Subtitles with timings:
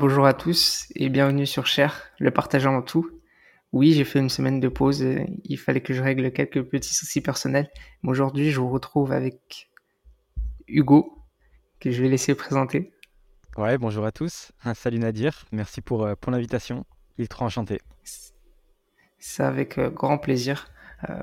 [0.00, 3.20] Bonjour à tous et bienvenue sur Cher, le partageant en tout.
[3.72, 5.04] Oui, j'ai fait une semaine de pause,
[5.44, 7.68] il fallait que je règle quelques petits soucis personnels.
[8.02, 9.68] Mais aujourd'hui, je vous retrouve avec
[10.68, 11.18] Hugo,
[11.80, 12.94] que je vais laisser présenter.
[13.58, 14.52] Ouais, bonjour à tous.
[14.72, 16.86] Salut Nadir, merci pour, euh, pour l'invitation.
[17.18, 17.82] Il est trop enchanté.
[19.18, 20.70] C'est avec euh, grand plaisir.
[21.10, 21.14] Euh,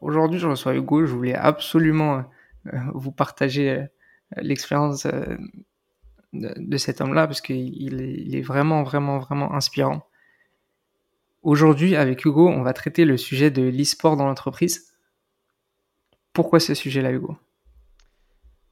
[0.00, 1.04] aujourd'hui, je reçois Hugo.
[1.04, 2.24] Je voulais absolument
[2.94, 3.86] vous partager
[4.36, 5.04] l'expérience
[6.32, 10.06] de, cet homme-là parce qu'il est, il est vraiment, vraiment, vraiment inspirant.
[11.42, 14.92] Aujourd'hui, avec Hugo, on va traiter le sujet de l'e-sport dans l'entreprise.
[16.32, 17.36] Pourquoi ce sujet-là, Hugo?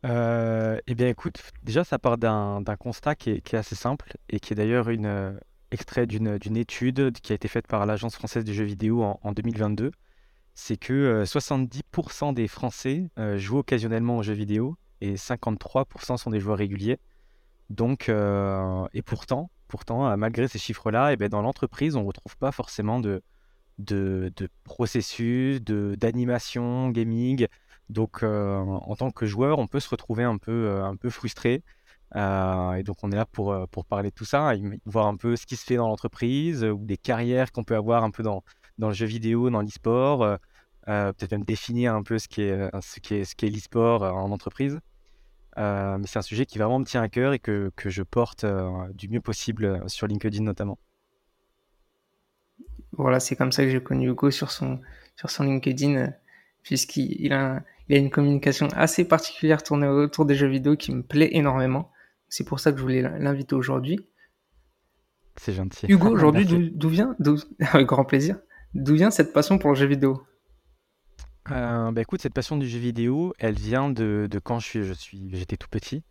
[0.05, 4.53] Euh, Eh bien, écoute, déjà, ça part d'un constat qui est, assez simple et qui
[4.53, 5.33] est d'ailleurs une euh,
[5.71, 9.91] extrait d'une étude qui a été faite par l'Agence française du jeu vidéo en, 2022.
[10.55, 16.41] C'est que 70% euh, des Français jouent occasionnellement aux jeux vidéo et 53% sont des
[16.41, 16.99] joueurs réguliers.
[17.71, 22.03] Donc, euh, et pourtant, pourtant, euh, malgré ces chiffres-là, et eh ben, dans l'entreprise, on
[22.03, 23.23] ne retrouve pas forcément de,
[23.79, 27.47] de, de processus, de, d'animation, gaming.
[27.91, 31.63] Donc, euh, en tant que joueur, on peut se retrouver un peu, un peu frustré.
[32.15, 34.53] et donc, on est là pour, pour parler de tout ça,
[34.87, 38.05] voir un peu ce qui se fait dans l'entreprise, ou des carrières qu'on peut avoir
[38.05, 38.45] un peu dans,
[38.79, 40.39] dans le jeu vidéo, dans l'e-sport.
[40.87, 44.31] peut-être même définir un peu ce qui est, ce qui est, ce qu'est l'e-sport en
[44.33, 44.81] entreprise.
[45.59, 48.03] Euh, mais c'est un sujet qui vraiment me tient à cœur et que, que je
[48.03, 50.79] porte euh, du mieux possible euh, sur LinkedIn notamment.
[52.93, 54.81] Voilà, c'est comme ça que j'ai connu Hugo sur son,
[55.17, 56.13] sur son LinkedIn,
[56.63, 61.03] puisqu'il a, il a une communication assez particulière tournée autour des jeux vidéo qui me
[61.03, 61.91] plaît énormément.
[62.29, 64.07] C'est pour ça que je voulais l'inviter aujourd'hui.
[65.37, 65.87] C'est gentil.
[65.89, 67.17] Hugo, aujourd'hui, d'où vient,
[67.73, 68.39] avec grand plaisir,
[68.75, 70.23] d'où vient cette passion pour le jeu vidéo?
[71.51, 74.93] Euh, bah, écoute, cette passion du jeu vidéo, elle vient de, quand je suis, je
[74.93, 76.03] suis, j'étais tout petit.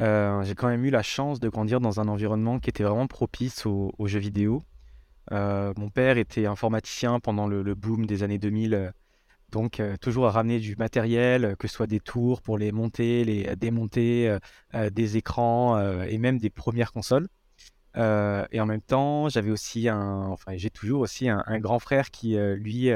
[0.00, 3.06] Euh, j'ai quand même eu la chance de grandir dans un environnement qui était vraiment
[3.06, 4.62] propice aux, jeux vidéo.
[5.30, 8.92] Euh, mon père était informaticien pendant le, boom des années 2000,
[9.50, 13.54] donc toujours à ramener du matériel, que ce soit des tours pour les monter, les
[13.56, 14.36] démonter,
[14.90, 17.28] des écrans et même des premières consoles.
[17.94, 22.36] et en même temps, j'avais aussi un, enfin j'ai toujours aussi un grand frère qui
[22.56, 22.90] lui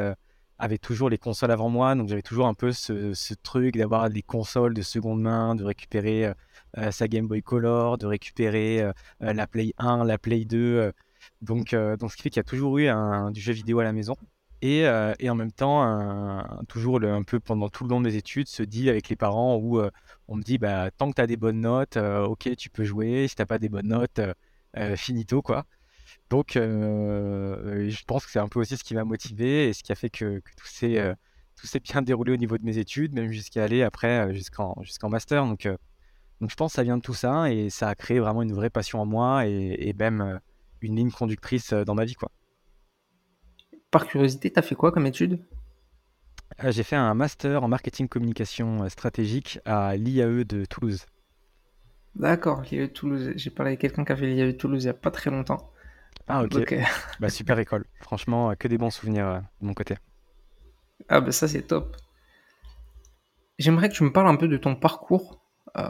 [0.58, 4.22] avait toujours les consoles avant moi, donc j'avais toujours un peu ce, truc d'avoir des
[4.22, 6.34] consoles de seconde main, de récupérer euh,
[6.78, 10.92] euh, sa Game Boy Color, de récupérer euh, la Play 1, la Play 2.
[11.42, 12.88] donc, ce qui fait qu'il y a toujours eu
[13.32, 14.16] du jeu vidéo à la maison.
[14.62, 18.88] Et, en même temps, toujours un peu pendant tout le long des études, se dit
[18.88, 19.80] avec les parents où
[20.28, 23.28] on me dit bah, tant que tu des bonnes notes, ok, tu peux jouer.
[23.28, 24.20] Si tu pas des bonnes notes,
[24.96, 25.66] finito quoi.
[26.30, 29.82] Donc, euh, je pense que c'est un peu aussi ce qui m'a motivé et ce
[29.82, 31.14] qui a fait que, tout s'est euh,
[31.84, 35.44] bien déroulé au niveau de mes études, même jusqu'à aller après euh, jusqu'en jusqu'en master.
[35.46, 35.68] Donc,
[36.40, 38.52] donc, je pense que ça vient de tout ça et ça a créé vraiment une
[38.52, 40.40] vraie passion en moi et, même
[40.82, 42.14] une ligne conductrice dans ma vie.
[42.14, 42.30] Quoi.
[43.90, 45.40] Par curiosité, tu as fait quoi comme étude?
[46.62, 51.06] J'ai fait un master en marketing communication stratégique à l'IAE de Toulouse.
[52.14, 53.32] D'accord, l'IAE de Toulouse.
[53.36, 55.30] J'ai parlé avec quelqu'un qui a fait l'IAE de Toulouse il n'y a pas très
[55.30, 55.72] longtemps.
[56.28, 56.74] Ah ok.
[57.20, 57.84] bah, super école.
[58.00, 59.96] Franchement, que des bons souvenirs euh, de mon côté.
[61.08, 61.96] Ah bah ça c'est top.
[63.58, 65.40] J'aimerais que tu me parles un peu de ton parcours.
[65.76, 65.84] Euh,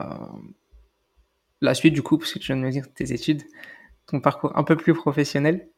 [1.61, 3.43] la suite du coup, parce que tu viens de me dire tes études.
[4.07, 5.69] Ton parcours un peu plus professionnel.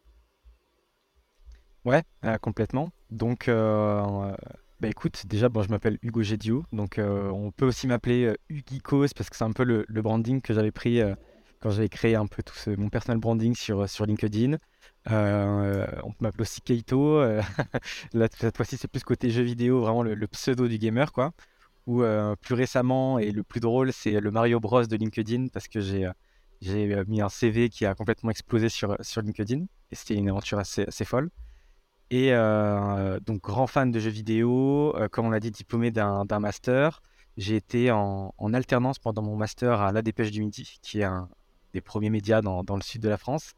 [1.84, 2.90] Ouais, euh, complètement.
[3.10, 6.64] Donc, bah écoute, déjà, bon, je m'appelle Hugo Gédio.
[6.72, 10.52] Donc, on peut aussi m'appeler Hugikos parce que c'est un peu le, le branding que
[10.52, 11.00] j'avais pris
[11.60, 14.58] quand j'avais créé un peu tout mon personal branding sur, sur LinkedIn.
[15.10, 17.18] Euh, on m'appelle aussi Keito.
[17.18, 17.42] Euh,
[18.12, 21.32] là, cette fois-ci, c'est plus côté jeu vidéo, vraiment le, pseudo du gamer, quoi.
[21.86, 25.68] Ou euh, plus récemment, et le plus drôle, c'est le Mario Bros de LinkedIn, parce
[25.68, 26.10] que j'ai
[26.60, 29.64] j'ai mis un CV qui a complètement explosé sur, sur LinkedIn.
[29.92, 31.30] Et c'était une aventure assez, assez folle.
[32.10, 32.32] Et
[33.26, 37.00] donc, grand fan de jeux vidéo, comme on l'a dit, diplômé d'un master.
[37.36, 41.04] J'ai été en, en, alternance pendant mon master à La Dépêche du Midi, qui est
[41.04, 41.28] un,
[41.74, 43.54] des premiers médias dans, le sud de la France,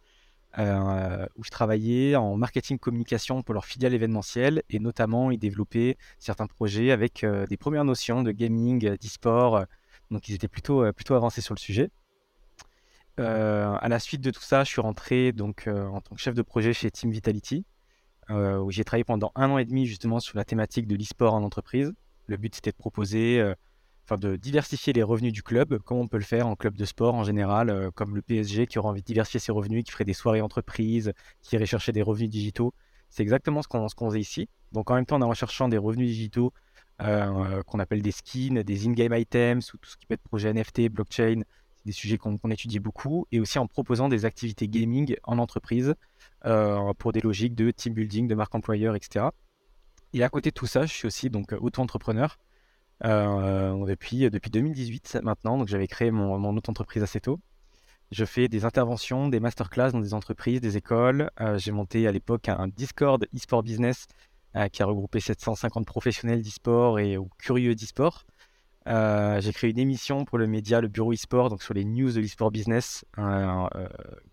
[0.58, 5.96] euh, où je travaillais en marketing communication pour leur filiale événementielle et notamment ils développaient
[6.18, 9.64] certains projets avec euh, des premières notions de gaming, d'e-sport.
[10.10, 11.90] donc ils étaient plutôt, plutôt avancés sur le sujet.
[13.20, 16.34] Euh, à la suite de tout ça, je suis rentré donc en tant que chef
[16.34, 17.64] de projet chez Team Vitality,
[18.28, 21.42] où j'ai travaillé pendant un an et demi justement sur la thématique de l'e-sport en
[21.42, 21.92] entreprise.
[22.26, 23.54] Le but c'était de proposer
[24.18, 27.14] de diversifier les revenus du club, comme on peut le faire en club de sport
[27.14, 30.04] en général, euh, comme le PSG qui aura envie de diversifier ses revenus, qui ferait
[30.04, 31.12] des soirées entreprises,
[31.42, 32.74] qui irait chercher des revenus digitaux.
[33.08, 34.48] C'est exactement ce qu'on faisait ici.
[34.72, 36.52] Donc en même temps, en recherchant des revenus digitaux
[37.02, 40.52] euh, qu'on appelle des skins, des in-game items ou tout ce qui peut être projet
[40.52, 41.42] NFT, blockchain,
[41.86, 45.94] des sujets qu'on étudie beaucoup, et aussi en proposant des activités gaming en entreprise
[46.98, 49.26] pour des logiques de team building, de marque employeur, etc.
[50.12, 52.36] Et à côté de tout ça, je suis aussi donc auto-entrepreneur
[53.02, 55.58] depuis, depuis 2018 maintenant.
[55.58, 57.40] Donc j'avais créé mon, mon auto-entreprise assez tôt.
[58.10, 61.30] Je fais des interventions, des masterclass dans des entreprises, des écoles.
[61.56, 64.06] j'ai monté à l'époque un Discord e-sport business
[64.72, 68.24] qui a regroupé 750 professionnels d'e-sport et curieux d'e-sport.
[68.86, 72.12] Euh, j'ai créé une émission pour le média, le bureau e-sport, donc sur les news
[72.12, 73.88] de l'e-sport business, euh, euh,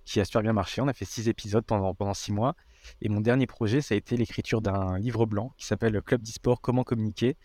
[0.06, 0.82] qui a super bien marché.
[0.82, 2.56] On a fait six épisodes pendant, pendant six mois.
[3.02, 6.62] Et mon dernier projet, ça a été l'écriture d'un livre blanc qui s'appelle Club d'e-sport,
[6.62, 7.36] comment communiquer,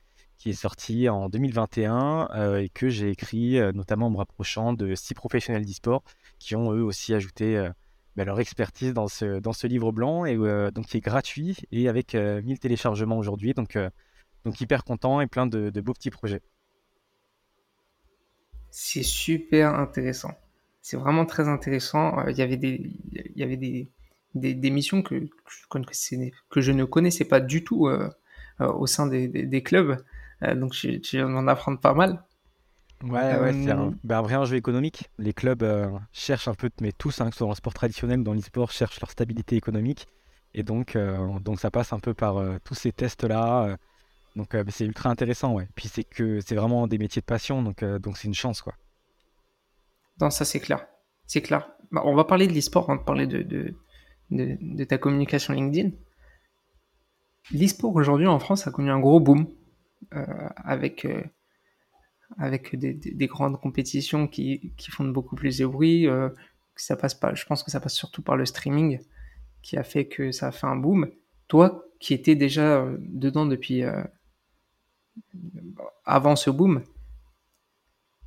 [0.43, 5.15] qui est sorti en 2021 et que j'ai écrit notamment en me rapprochant de six
[5.15, 6.03] professionnels d'e-sport
[6.39, 7.69] qui ont eux aussi ajouté
[8.17, 10.37] bah, leur expertise dans ce, dans ce livre blanc, et
[10.73, 13.55] donc qui est gratuit et avec 1000 téléchargements aujourd'hui.
[13.55, 13.79] Donc,
[14.45, 16.43] donc hyper content et plein de beaux petits projets.
[18.73, 20.33] C'est super intéressant.
[20.81, 22.19] C'est vraiment très intéressant.
[22.19, 22.91] Euh, il y avait des,
[23.37, 23.89] y avait des,
[24.35, 25.29] des, missions que,
[26.51, 28.11] que, je ne connaissais pas du tout euh,
[28.61, 30.03] euh, au sein des, des, clubs.
[30.57, 32.23] Donc, je, viens d'en apprendre pas mal.
[33.03, 35.11] Ouais, ouais, c'est un, ben, vrai enjeu économique.
[35.19, 35.65] Les clubs
[36.13, 38.35] cherchent un peu, mais tous, hein, que ce soit dans le sport traditionnel ou dans
[38.35, 40.07] l'e-sport, cherchent leur stabilité économique.
[40.55, 40.97] Et donc,
[41.41, 43.77] donc ça passe un peu par tous ces tests-là.
[44.37, 45.69] Donc euh, c'est ultra intéressant, ouais.
[45.75, 48.63] Puis c'est que c'est vraiment des métiers de passion, donc euh, donc c'est une chance,
[48.63, 48.75] quoi.
[50.21, 50.87] Non, ça c'est clair,
[51.27, 51.71] c'est clair.
[51.91, 53.75] Bah, on va parler de l'e-sport, on va parler de, de,
[54.31, 55.91] de, ta communication LinkedIn.
[57.51, 59.45] L'e-sport aujourd'hui en France a connu un gros boom euh,
[60.11, 61.07] avec
[62.39, 66.09] avec des, des, grandes compétitions qui, qui font beaucoup plus de bruit.
[66.77, 69.01] ça passe pas, je pense que ça passe surtout par le streaming
[69.61, 71.11] qui a fait que ça a fait un boom.
[71.49, 73.85] Toi, qui étais déjà dedans depuis
[76.05, 76.83] avant ce boom.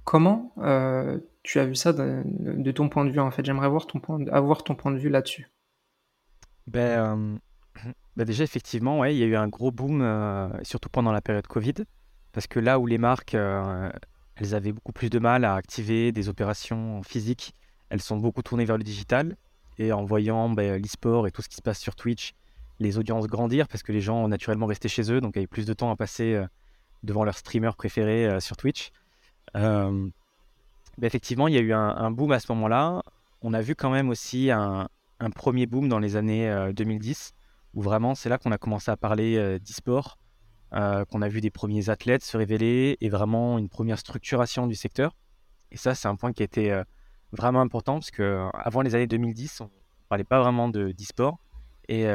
[0.03, 3.43] Comment euh, tu as vu ça de, ton point de vue en fait?
[3.43, 5.49] J'aimerais avoir ton point, avoir ton point de vue là-dessus.
[6.67, 7.39] Ben,
[8.15, 11.11] euh, ben, déjà effectivement, ouais, il y a eu un gros boom, euh, surtout pendant
[11.11, 11.85] la période Covid,
[12.31, 16.27] parce que là où les marques, elles avaient beaucoup plus de mal à activer des
[16.29, 17.53] opérations physiques,
[17.89, 19.37] elles sont beaucoup tournées vers le digital,
[19.77, 22.33] et en voyant ben, l'e-sport et tout ce qui se passe sur Twitch,
[22.79, 25.65] les audiences grandir, parce que les gens ont naturellement resté chez eux, donc avaient plus
[25.65, 26.45] de temps à passer
[27.05, 28.91] devant leur streamer préféré euh, sur Twitch.
[29.55, 30.09] Euh,
[31.01, 33.01] effectivement, il y a eu un, boom à ce moment-là.
[33.41, 34.87] On a vu quand même aussi un,
[35.35, 37.34] premier boom dans les années 2010, euh,
[37.75, 40.17] où vraiment c'est là qu'on a commencé à parler d'e-sport,
[40.71, 45.15] qu'on a vu des premiers athlètes se révéler et vraiment une première structuration du secteur.
[45.71, 46.81] Et ça, c'est un point qui a été
[47.31, 49.69] vraiment important parce que avant les années 2010, on
[50.09, 51.37] parlait pas vraiment de d'e-sport.
[51.87, 52.05] Et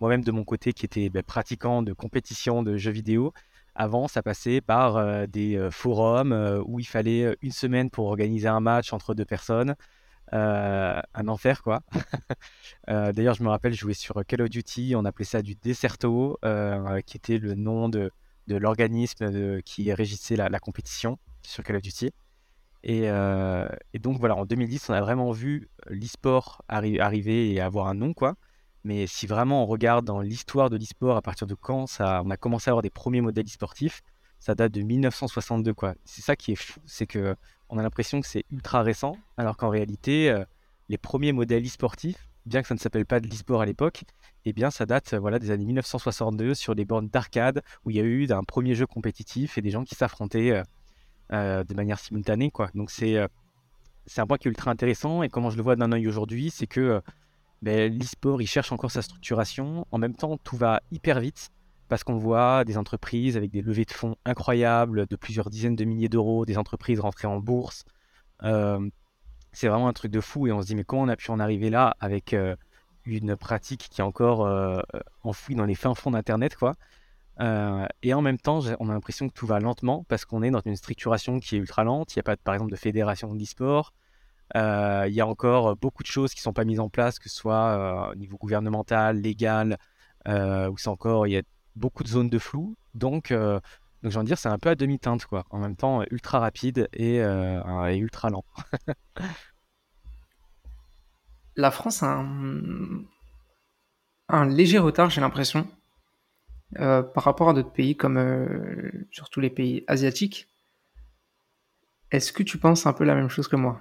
[0.00, 3.32] moi-même de mon côté, qui était ben, pratiquant de compétition de jeux vidéo,
[3.74, 8.06] avant, ça passait par euh, des euh, forums euh, où il fallait une semaine pour
[8.06, 9.74] organiser un match entre deux personnes.
[10.32, 11.82] Un enfer, quoi.
[12.88, 16.38] D'ailleurs, je me rappelle, je jouais sur Call of Duty, on appelait ça du Deserto,
[17.06, 18.10] qui était le nom de,
[18.48, 22.10] de l'organisme qui régissait la, compétition sur Call of Duty.
[22.84, 27.94] Et, et, donc voilà, en 2010, on a vraiment vu l'e-sport arriver et avoir un
[27.94, 28.36] nom, quoi.
[28.84, 32.30] Mais si vraiment on regarde dans l'histoire de l'e-sport, à partir de quand ça, on
[32.30, 34.02] a commencé à avoir des premiers modèles e-sportifs,
[34.40, 35.72] ça date de 1962.
[35.72, 35.94] quoi.
[36.04, 37.36] C'est ça qui est fou, c'est que
[37.72, 40.44] on a l'impression que c'est ultra récent, alors qu'en réalité, euh,
[40.90, 44.04] les premiers modèles e-sportifs, bien que ça ne s'appelle pas de l'e-sport à l'époque,
[44.44, 48.00] eh bien ça date voilà, des années 1962 sur des bornes d'arcade où il y
[48.00, 50.62] a eu un premier jeu compétitif et des gens qui s'affrontaient euh,
[51.32, 52.50] euh, de manière simultanée.
[52.50, 52.68] Quoi.
[52.74, 53.16] Donc c'est
[54.04, 56.50] c'est un point qui est ultra intéressant et comment je le vois d'un œil aujourd'hui,
[56.50, 57.00] c'est que
[57.62, 59.86] ben, l'e-sport, il cherche encore sa structuration.
[59.92, 61.50] En même temps, tout va hyper vite
[61.92, 65.84] parce qu'on voit des entreprises avec des levées de fonds incroyables de plusieurs dizaines de
[65.84, 67.84] milliers d'euros, des entreprises rentrées en bourse.
[68.44, 68.88] Euh,
[69.52, 71.30] c'est vraiment un truc de fou et on se dit mais comment on a pu
[71.30, 72.56] en arriver là avec euh,
[73.04, 74.80] une pratique qui est encore euh,
[75.22, 76.76] enfouie dans les fins fonds d'Internet quoi.
[77.38, 80.62] et en même temps, on a l'impression que tout va lentement parce qu'on est dans
[80.64, 82.14] une structuration qui est ultra lente.
[82.14, 83.92] Il n'y a pas, par exemple, de fédération d'e-sport.
[84.54, 87.28] Il y a encore beaucoup de choses qui ne sont pas mises en place, que
[87.28, 89.76] ce soit au niveau gouvernemental, légal,
[90.26, 91.42] où c'est encore, il y a
[91.76, 92.76] beaucoup de zones de flou.
[92.94, 93.62] Donc, donc
[94.02, 95.44] j'ai envie de dire, c'est un peu à demi-teinte, quoi.
[95.50, 98.44] En même temps, ultra rapide et, et ultra lent.
[101.54, 103.02] La France a un,
[104.28, 105.68] un léger retard, j'ai l'impression,
[106.74, 110.48] par rapport à d'autres pays, comme surtout les pays asiatiques.
[112.10, 113.80] Est-ce que tu penses un peu la même chose que moi?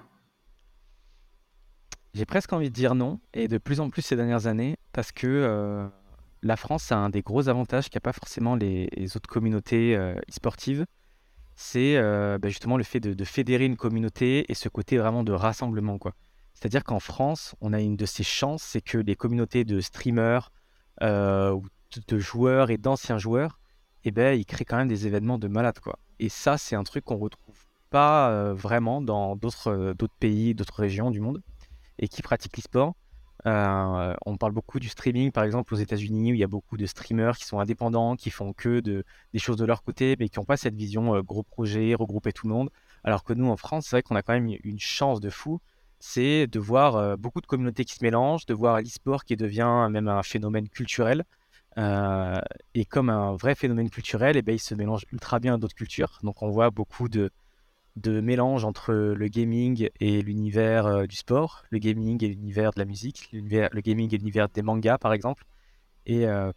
[2.14, 5.12] J'ai presque envie de dire non, et de plus en plus ces dernières années, parce
[5.12, 5.88] que euh,
[6.44, 10.86] la France a un des gros avantages qu'a pas forcément les, autres communautés euh, e-sportives,
[11.56, 16.00] c'est bah, justement le fait de, fédérer une communauté et ce côté vraiment de rassemblement.
[16.54, 20.52] C'est-à-dire qu'en France, on a une de ces chances, c'est que les communautés de streamers,
[21.02, 21.64] ou
[22.08, 23.60] de joueurs et d'anciens joueurs,
[24.06, 25.80] eh ben, ils créent quand même des événements de malades.
[25.80, 26.00] Quoi.
[26.18, 27.60] Et ça, c'est un truc qu'on retrouve
[27.92, 31.44] pas vraiment dans d'autres pays, d'autres régions du monde
[32.00, 32.96] et qui pratiquent l'e-sport.
[33.48, 36.78] Euh, on parle beaucoup du streaming, par exemple aux États-Unis, où il y a beaucoup
[36.78, 40.30] de streamers qui sont indépendants, qui font que de, des choses de leur côté, mais
[40.30, 42.70] qui n'ont pas cette vision euh, gros projet, regrouper tout le monde.
[43.04, 45.60] Alors que nous, en France, c'est vrai qu'on a quand même une chance de fou,
[46.00, 49.88] c'est de voir euh, beaucoup de communautés qui se mélangent, de voir l'e-sport qui devient
[49.90, 51.24] même un phénomène culturel.
[52.74, 55.58] et comme un vrai phénomène culturel, et eh ben, il se mélange ultra bien à
[55.58, 56.20] d'autres cultures.
[56.24, 57.32] Donc on voit beaucoup de,
[57.98, 62.80] de mélange entre le gaming et l'univers euh, du sport, le gaming et l'univers de
[62.80, 65.44] la musique, le gaming et l'univers des mangas par exemple.
[66.06, 66.52] Et, euh,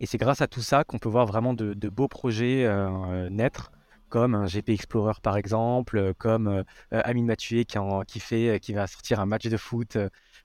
[0.00, 3.72] et c'est grâce à tout ça qu'on peut voir vraiment de, beaux projets euh, naître,
[4.08, 9.20] comme un GP Explorer par exemple, comme Amine Mathieu qui, qui, fait, qui va sortir
[9.20, 9.98] un match de foot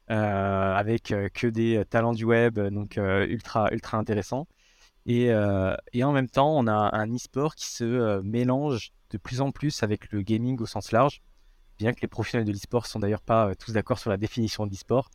[0.08, 4.48] avec que des talents du web, donc ultra, ultra intéressant.
[5.06, 5.30] Et,
[5.94, 9.84] et, en même temps, on a un e-sport qui se mélange de plus en plus
[9.84, 11.22] avec le gaming au sens large,
[11.80, 14.68] bien que les professionnels de l'e-sport sont d'ailleurs pas euh, tous d'accord sur la définition
[14.68, 15.10] de l'e-sport.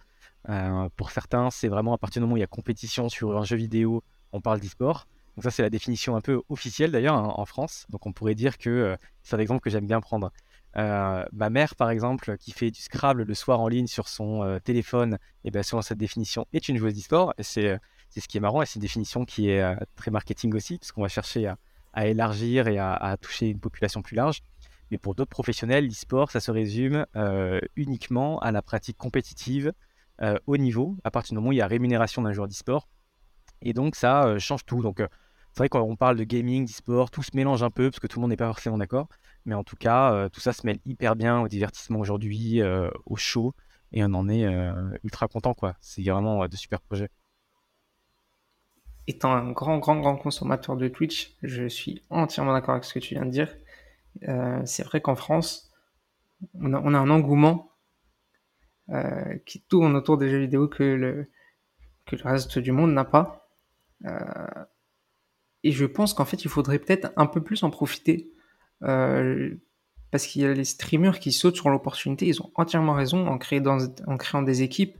[0.48, 3.36] Euh, pour certains, c'est vraiment à partir du moment où il y a compétition sur
[3.36, 5.06] un jeu vidéo, on parle d'e-sport.
[5.36, 7.86] Donc ça, c'est la définition un peu officielle d'ailleurs hein, en France.
[7.90, 10.32] Donc on pourrait dire que euh, c'est un exemple que j'aime bien prendre.
[10.74, 15.18] ma mère, par exemple, qui fait du Scrabble le soir en ligne sur son téléphone,
[15.44, 17.34] et bien selon cette définition, est une joueuse d'e-sport.
[17.38, 17.78] Et c'est
[18.16, 19.62] ce qui est marrant, et c'est une définition qui est
[19.94, 21.58] très marketing aussi, puisqu'on va chercher à,
[21.94, 24.42] à élargir et à, toucher une population plus large.
[24.90, 29.72] Mais pour d'autres professionnels, l'e-sport, ça se résume euh, uniquement à la pratique compétitive
[30.20, 32.88] euh, au niveau, à partir du moment où il y a rémunération d'un joueur d'e-sport.
[33.62, 34.82] Et donc, ça euh, change tout.
[34.82, 38.06] Donc, c'est vrai qu'on parle de gaming, d'e-sport, tout se mélange un peu parce que
[38.06, 39.08] tout le monde n'est pas forcément d'accord.
[39.46, 42.62] Mais en tout cas, tout ça se mêle hyper bien au divertissement aujourd'hui,
[43.04, 43.54] au show.
[43.92, 44.46] Et on en est
[45.04, 45.76] ultra content, quoi.
[45.80, 47.10] C'est vraiment de super projets
[49.06, 52.98] étant un grand, grand, grand consommateur de Twitch, je suis entièrement d'accord avec ce que
[52.98, 53.54] tu viens de dire.
[54.28, 55.72] Euh, c'est vrai qu'en France,
[56.54, 57.72] on a, un engouement
[58.90, 61.30] euh, qui tourne autour des jeux vidéo que le,
[62.06, 63.48] que le reste du monde n'a pas.
[64.06, 64.64] Euh,
[65.62, 68.30] et je pense qu'en fait, il faudrait peut-être un peu plus en profiter.
[68.80, 73.38] parce qu'il y a les streamers qui sautent sur l'opportunité, ils ont entièrement raison en,
[74.06, 74.96] en créant des équipes,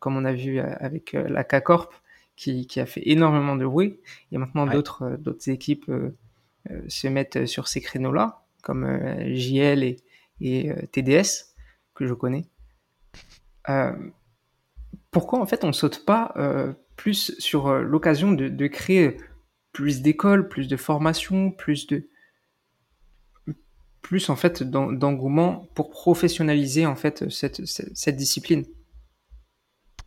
[0.00, 1.94] comme on a vu avec la K-Corp,
[2.36, 4.00] qui, a fait énormément de bruit.
[4.32, 6.16] Et maintenant, d'autres euh, d'autres équipes euh,
[6.70, 8.86] euh, se mettent sur ces créneaux-là, comme
[9.34, 9.96] JL et,
[10.40, 11.54] et TDS,
[11.94, 12.46] que je connais.
[15.10, 16.34] pourquoi, en fait, on saute pas
[16.96, 19.18] plus sur l'occasion de, de, créer
[19.72, 22.08] plus d'écoles, plus de formations, plus de
[24.00, 28.64] plus en fait d'engouement pour professionnaliser en fait cette, cette, cette discipline?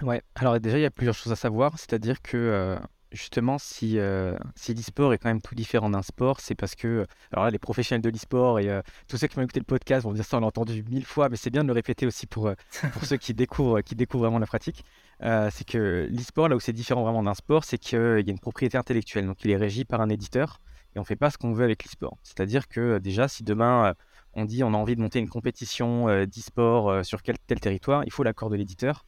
[0.03, 1.77] Ouais, alors déjà, il y a plusieurs choses à savoir.
[1.79, 2.77] C'est-à-dire que euh,
[3.11, 4.37] justement, si, euh,
[4.67, 8.03] l'e-sport est quand même tout différent d'un sport, c'est parce que, alors là, les professionnels
[8.03, 10.41] de l'e-sport et euh, tous ceux qui m'ont écouté le podcast vont dire ça, on
[10.41, 12.51] l'a entendu mille fois, mais c'est bien de le répéter aussi pour,
[12.93, 14.83] pour ceux qui découvrent, qui découvrent vraiment la pratique.
[15.19, 18.39] c'est que l'e-sport, là où c'est différent vraiment d'un sport, c'est qu'il y a une
[18.39, 19.25] propriété intellectuelle.
[19.25, 20.61] Donc, il est régi par un éditeur
[20.95, 22.17] et on fait pas ce qu'on veut avec l'e-sport.
[22.21, 23.95] C'est-à-dire que déjà, si demain
[24.33, 28.11] on dit on a envie de monter une compétition d'e-sport sur quel tel territoire, il
[28.11, 29.03] faut l'accord de l'éditeur.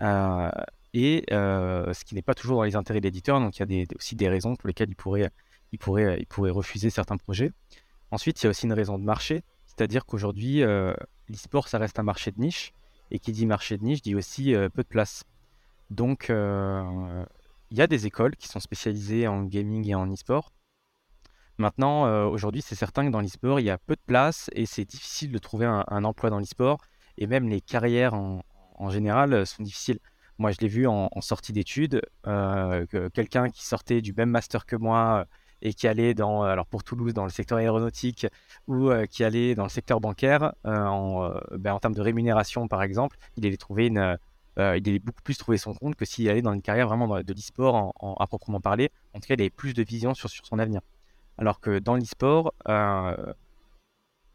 [0.00, 0.50] Euh,
[0.92, 3.40] et euh, ce qui n'est pas toujours dans les intérêts de l'éditeur.
[3.40, 7.52] Donc il y a aussi des raisons pour lesquelles il pourrait refuser certains projets.
[8.10, 10.94] Ensuite, il y a aussi une raison de marché, c'est-à-dire qu'aujourd'hui, euh,
[11.28, 12.72] l'e-sport, ça reste un marché de niche.
[13.10, 15.24] Et qui dit marché de niche dit aussi peu de place.
[15.90, 20.52] Donc il y a des écoles qui sont spécialisées en gaming et en e-sport.
[21.58, 24.86] Maintenant, aujourd'hui, c'est certain que dans l'e-sport, il y a peu de place et c'est
[24.86, 26.78] difficile de trouver un, un emploi dans l'e-sport.
[27.18, 28.40] Et même les carrières en,
[28.74, 29.98] en général euh, sont difficiles.
[30.38, 34.74] Moi, je l'ai vu en, sortie d'études, euh, quelqu'un qui sortait du même master que
[34.74, 35.24] moi euh,
[35.62, 38.26] et qui allait dans, alors pour Toulouse, dans le secteur aéronautique
[38.66, 43.16] ou qui allait dans le secteur bancaire, en, ben, en, termes de rémunération par exemple,
[43.38, 47.32] il allait beaucoup plus trouver son compte que s'il allait dans une carrière vraiment de
[47.32, 48.90] l'e-sport à proprement parler.
[49.14, 50.82] En tout cas, il avait plus de vision sur son avenir.
[51.38, 52.52] Alors que dans l'e-sport,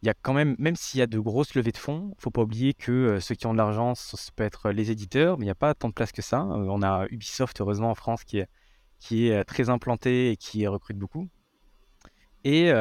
[0.02, 2.32] il y a quand même, même s'il y a de grosses levées de fonds, faut
[2.32, 5.44] pas oublier que euh, ceux qui ont de l'argent, ça peut être les éditeurs, mais
[5.44, 6.42] il n'y a pas tant de place que ça.
[6.42, 8.48] Euh, on a Ubisoft, heureusement, en France, qui est,
[9.00, 11.28] qui est euh, très implanté et qui recrute beaucoup.
[12.46, 12.72] Et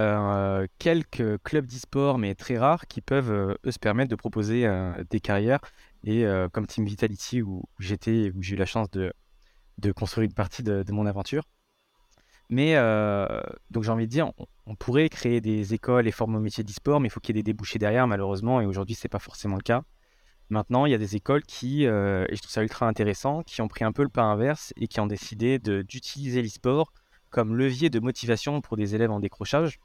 [0.79, 4.69] quelques clubs d'e-sport, mais très rares, qui peuvent eux se permettre de proposer
[5.11, 5.59] des carrières.
[6.05, 9.13] Et comme Team Vitality, où, j'étais, où j'ai eu la chance de,
[9.79, 11.43] de construire une partie de, de mon aventure,
[12.51, 12.77] Mais
[13.71, 14.31] donc j'ai envie de dire,
[14.67, 17.39] on, pourrait créer des écoles et former au métier d'e-sport, mais il faut qu'il y
[17.39, 19.83] ait des débouchés derrière, malheureusement, et aujourd'hui, c'est pas forcément le cas.
[20.51, 23.69] Maintenant, il y a des écoles qui, et je trouve ça ultra intéressant, qui ont
[23.69, 26.93] pris un peu le pas inverse et qui ont décidé d'utiliser l'e-sport
[27.31, 29.79] comme levier de motivation pour des élèves en décrochage.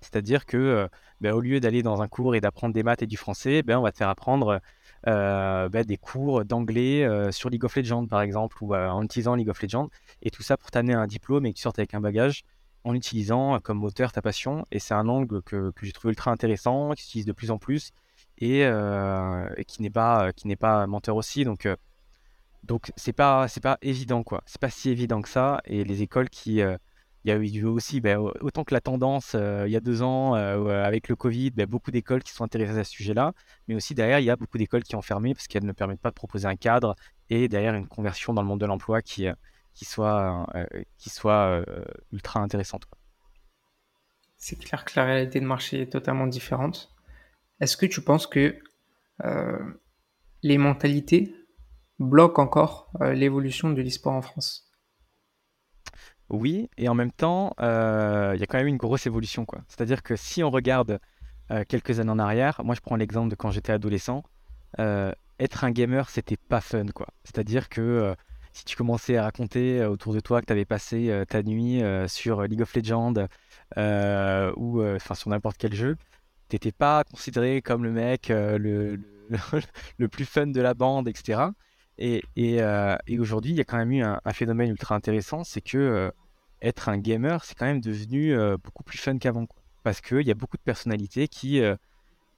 [0.00, 0.88] C'est-à-dire que
[1.20, 3.78] ben, au lieu d'aller dans un cours et d'apprendre des maths et du français, ben,
[3.78, 4.60] on va te faire apprendre
[5.04, 9.62] ben, des cours d'anglais sur League of Legends, par exemple, ou en utilisant League of
[9.62, 9.88] Legends.
[10.22, 12.44] Et tout ça pour t'amener un diplôme et que tu sortes avec un bagage
[12.84, 14.66] en utilisant comme moteur ta passion.
[14.70, 17.58] Et c'est un angle que, que j'ai trouvé ultra intéressant, qui s'utilise de plus en
[17.58, 17.92] plus
[18.38, 18.66] et,
[19.66, 21.44] qui n'est pas, pas menteur aussi.
[21.44, 21.68] Donc,
[22.64, 24.42] donc c'est pas, c'est pas évident, quoi.
[24.46, 25.60] C'est pas si évident que ça.
[25.64, 26.62] Et les écoles qui
[27.24, 30.02] il y a eu aussi, ben, autant que la tendance euh, il y a deux
[30.02, 33.34] ans euh, avec le Covid, ben, beaucoup d'écoles qui sont intéressées à ce sujet-là,
[33.68, 36.00] mais aussi derrière, il y a beaucoup d'écoles qui ont fermé parce qu'elles ne permettent
[36.00, 36.96] pas de proposer un cadre
[37.28, 39.34] et derrière une conversion dans le monde de l'emploi euh,
[39.74, 40.46] qui soit,
[40.96, 41.64] qui soit
[42.12, 42.86] ultra intéressante.
[44.36, 46.94] C'est clair que la réalité de marché est totalement différente.
[47.60, 48.58] Est-ce que tu penses que
[50.42, 51.34] les mentalités
[51.98, 54.69] bloquent encore l'évolution de l'e-sport en France?
[56.30, 59.44] Oui, et en même temps, euh, il y a quand même une grosse évolution.
[59.44, 59.62] quoi.
[59.68, 61.00] C'est-à-dire que si on regarde
[61.50, 64.22] euh, quelques années en arrière, moi je prends l'exemple de quand j'étais adolescent,
[64.78, 66.86] euh, être un gamer, c'était pas fun.
[66.94, 67.08] quoi.
[67.24, 68.14] C'est-à-dire que
[68.52, 72.42] si tu commençais à raconter autour de toi que tu avais passé ta nuit sur
[72.42, 73.14] League of Legends
[74.56, 75.96] ou enfin sur n'importe quel jeu,
[76.48, 79.00] t'étais pas considéré comme le mec le,
[79.98, 81.40] le, plus fun de la bande, etc.
[82.00, 86.10] Et, et, aujourd'hui, il y a quand même eu un, phénomène ultra intéressant, c'est que
[86.62, 89.46] être un gamer, c'est quand même devenu euh, beaucoup plus fun qu'avant.
[89.82, 91.74] Parce qu'il y a beaucoup de personnalités qui, euh,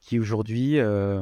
[0.00, 1.21] qui aujourd'hui euh,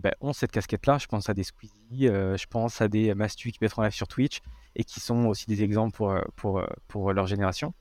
[0.00, 0.98] ben, ont cette casquette-là.
[0.98, 4.08] Je pense à des Squeezie, je pense à des Mastu qui mettent en live sur
[4.08, 4.40] Twitch
[4.76, 7.74] et qui sont aussi des exemples pour, pour, pour leur génération.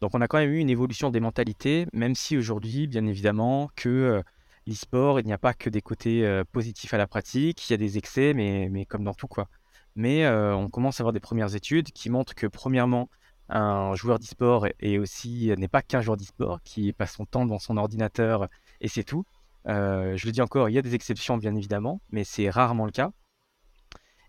[0.00, 3.68] Donc on a quand même eu une évolution des mentalités, même si aujourd'hui, bien évidemment,
[3.76, 4.22] que
[4.68, 7.78] l'e-sport, il n'y a pas que des côtés positifs à la pratique, il y a
[7.78, 9.48] des excès, mais, mais comme dans tout quoi.
[9.96, 13.08] Mais on commence à avoir des premières études qui montrent que premièrement,
[13.48, 17.58] un joueur d'e-sport et aussi n'est pas qu'un joueur d'e-sport qui passe son temps devant
[17.58, 18.48] son ordinateur
[18.80, 19.24] et c'est tout.
[19.66, 22.92] Je le dis encore, il y a des exceptions bien évidemment, mais c'est rarement le
[22.92, 23.10] cas.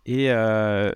[0.06, 0.30] Et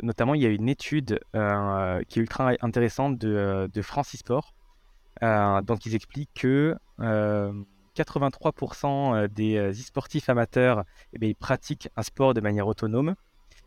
[0.02, 4.54] notamment, il y a une étude qui est ultra intéressante de, de France e-sport.
[5.22, 6.76] donc, ils expliquent que
[7.96, 10.84] 83% des e-sportifs amateurs
[11.20, 13.16] eh pratiquent un sport de manière autonome.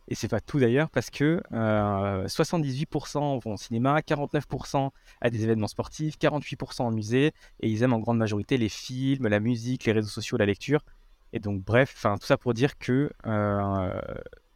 [0.09, 5.43] Et c'est pas tout d'ailleurs, parce que 78% euh, vont au cinéma, 49% à des
[5.43, 9.85] événements sportifs, 48% en musée, et ils aiment en grande majorité les films, la musique,
[9.85, 10.85] les réseaux sociaux, la lecture.
[11.33, 14.01] Et donc, bref, tout ça pour dire que euh,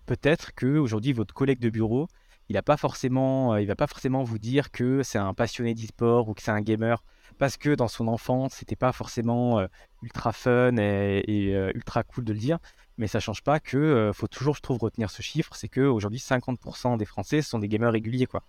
[0.07, 2.07] peut-être que aujourd'hui votre collègue de bureau,
[2.49, 6.29] il a pas forcément, il va pas forcément vous dire que c'est un passionné d'e-sport
[6.29, 7.03] ou que c'est un gamer
[7.39, 9.67] parce que dans son enfance, c'était pas forcément euh,
[10.03, 12.59] ultra fun et, ultra cool de le dire
[13.01, 15.81] mais ça change pas que euh, faut toujours, je trouve, retenir ce chiffre, c'est que
[15.81, 18.43] aujourd'hui 50% des Français sont des gamers réguliers, quoi.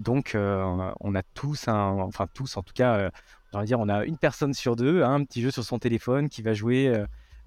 [0.00, 2.96] Donc euh, on a tous, enfin tous en tout cas,
[3.54, 6.42] euh, dire, on a une personne sur deux, un petit jeu sur son téléphone qui
[6.42, 6.92] va jouer,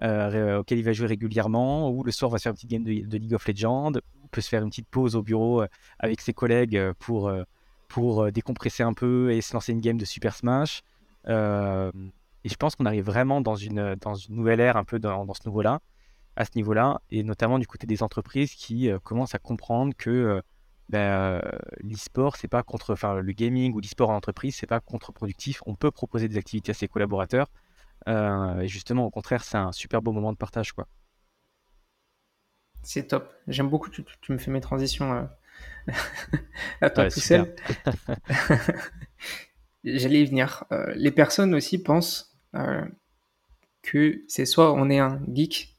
[0.02, 3.18] auquel il va jouer régulièrement, ou le soir va se faire une petite game de,
[3.18, 5.66] League of Legends, ou peut se faire une petite pause au bureau
[6.00, 7.30] avec ses collègues pour
[7.88, 10.84] pour décompresser un peu et se lancer une game de Super Smash.
[11.28, 15.34] et je pense qu'on arrive vraiment dans une, dans une nouvelle ère un peu dans,
[15.34, 15.82] ce nouveau-là
[16.36, 20.10] à ce niveau-là, et notamment du côté des entreprises qui euh, commencent à comprendre que
[20.10, 20.42] euh,
[20.94, 21.42] euh,
[21.80, 25.62] l'e-sport, c'est pas contre, enfin le gaming ou l'e-sport en entreprise, c'est pas contre-productif.
[25.66, 27.50] On peut proposer des activités à ses collaborateurs.
[28.08, 30.88] et justement, au contraire, c'est un super beau moment de partage, quoi.
[32.84, 33.34] C'est top.
[33.48, 33.90] J'aime beaucoup.
[33.90, 35.28] Tu, tu, me fais mes transitions
[36.82, 37.56] à toi tout seul.
[39.84, 40.66] J'allais y venir.
[40.96, 42.36] les personnes aussi pensent
[43.84, 45.76] que c'est soit on est un geek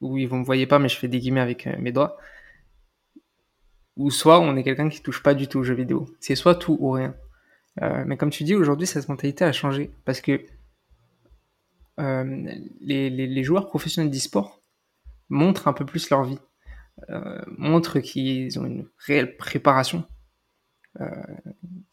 [0.00, 2.16] où ils vous me voyez pas, mais je fais des guillemets avec euh, mes doigts.
[3.96, 6.08] Ou soit on est quelqu'un qui touche pas du tout aux jeux vidéo.
[6.20, 7.16] C'est soit tout ou rien.
[7.82, 10.40] Euh, mais comme tu dis, aujourd'hui, cette mentalité a changé parce que
[11.98, 14.62] euh, les, les, joueurs professionnels d'e-sport
[15.28, 16.38] montrent un peu plus leur vie,
[17.56, 20.04] montrent qu'ils ont une réelle préparation,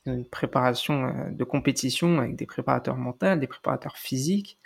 [0.06, 4.60] une préparation de compétition avec des préparateurs mentaux, des préparateurs physiques,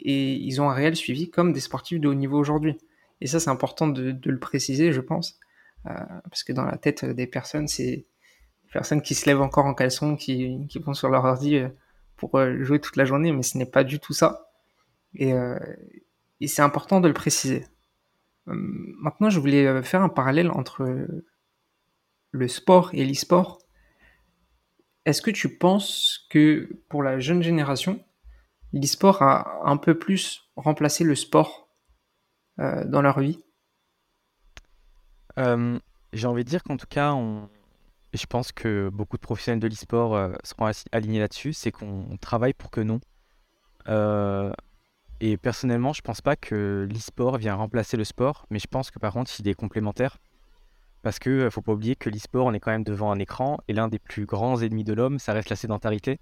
[0.00, 2.78] et ils ont un réel suivi comme des sportifs de haut niveau aujourd'hui.
[3.20, 5.38] Et ça, c'est important de, le préciser, je pense,
[5.86, 5.92] euh,
[6.28, 8.06] parce que dans la tête des personnes, c'est
[8.64, 11.68] des personnes qui se lèvent encore en caleçon, qui, qui vont sur leur ordi euh,
[12.16, 14.50] pour euh, jouer toute la journée, mais ce n'est pas du tout ça.
[15.16, 15.32] Et
[16.48, 17.64] c'est important de le préciser.
[18.46, 21.06] Maintenant, je voulais faire un parallèle entre
[22.34, 23.60] le sport et l'e-sport.
[25.06, 28.04] est-ce que tu penses que pour la jeune génération,
[28.72, 31.68] l'e-sport a un peu plus remplacé le sport
[32.58, 33.38] euh, dans leur vie?
[35.38, 35.78] Euh,
[36.12, 37.16] j'ai envie de dire qu'en tout cas,
[38.12, 42.54] je pense que beaucoup de professionnels de l'e-sport euh, seront alignés là-dessus, c'est qu'on travaille
[42.54, 43.00] pour que non.
[45.26, 48.98] Et personnellement, je pense pas que l'e-sport vient remplacer le sport, mais je pense que
[48.98, 50.18] par contre, il est complémentaire.
[51.00, 53.56] Parce que euh, faut pas oublier que l'e-sport, on est quand même devant un écran,
[53.66, 56.20] et l'un des plus grands ennemis de l'homme, ça reste la sédentarité.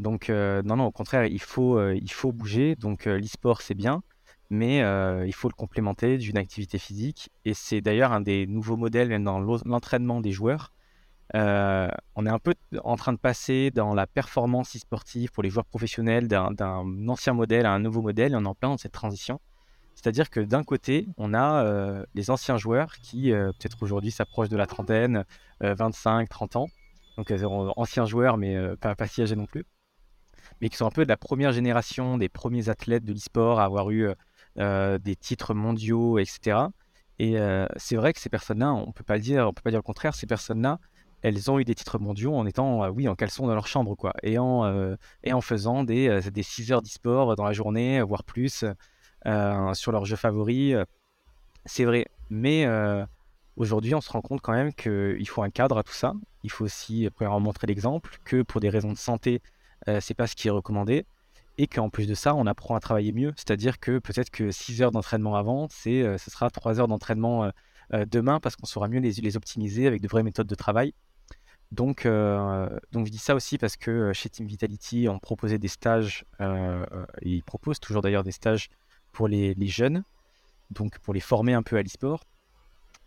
[0.00, 2.76] Donc euh, non, non, au contraire, il faut, euh, il faut bouger.
[2.76, 4.02] Donc euh, l'e-sport, c'est bien,
[4.50, 4.80] mais
[5.26, 7.30] il faut le complémenter d'une activité physique.
[7.46, 10.72] Et c'est d'ailleurs un des nouveaux modèles, dans l'entraînement des joueurs.
[11.34, 12.54] Euh, on est un peu
[12.84, 17.64] en train de passer dans la performance e-sportive pour les joueurs professionnels d'un ancien modèle
[17.64, 19.40] à un nouveau modèle, on est en plein dans cette transition.
[19.94, 24.48] C'est-à-dire que d'un côté, on a euh, les anciens joueurs qui, euh, peut-être aujourd'hui, s'approchent
[24.48, 25.24] de la trentaine,
[25.62, 26.68] euh, 25, 30 ans.
[27.16, 27.32] Donc,
[27.76, 29.64] anciens joueurs, mais pas, pas si âgés non plus
[30.60, 33.64] mais qui sont un peu de la première génération des premiers athlètes de l'e-sport à
[33.64, 34.08] avoir eu
[34.56, 36.58] des titres mondiaux, etc.
[37.18, 37.36] Et
[37.76, 39.82] c'est vrai que ces personnes-là, on peut pas le dire, on peut pas dire le
[39.82, 40.78] contraire, ces personnes-là,
[41.22, 43.94] elles ont eu des titres mondiaux en étant, euh, oui, en caleçon dans leur chambre,
[43.94, 44.96] quoi, et en, euh,
[45.40, 48.64] faisant des, euh, des 6 heures d'e-sport dans la journée, voire plus,
[49.74, 50.74] sur leur jeu favori.
[51.64, 52.66] C'est vrai, mais
[53.56, 56.14] aujourd'hui, on se rend compte quand même qu'il faut un cadre à tout ça.
[56.42, 59.40] Il faut aussi, premièrement, montrer l'exemple, que pour des raisons de santé,
[60.00, 61.06] c'est pas ce qui est recommandé,
[61.58, 63.32] et qu'en plus de ça, on apprend à travailler mieux.
[63.36, 67.52] C'est-à-dire que peut-être que 6 heures d'entraînement avant, c'est, ce sera 3 heures d'entraînement
[67.92, 70.94] demain, parce qu'on saura mieux les, les optimiser avec de vraies méthodes de travail.
[71.72, 75.58] Donc, euh, donc je dis ça aussi parce que euh, chez Team Vitality, on proposait
[75.58, 76.84] des stages, euh,
[77.22, 78.68] et ils proposent toujours d'ailleurs des stages
[79.12, 80.04] pour les, jeunes,
[80.70, 82.24] donc pour les former un peu à l'e-sport.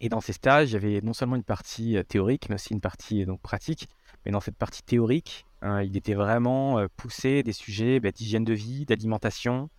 [0.02, 2.82] Et dans ces stages, il y avait non seulement une partie théorique, mais aussi une
[2.82, 3.88] partie donc pratique.
[4.26, 8.54] Mais dans cette partie théorique, euh, il était vraiment poussé des sujets bah, d'hygiène de
[8.54, 9.70] vie, d'alimentation.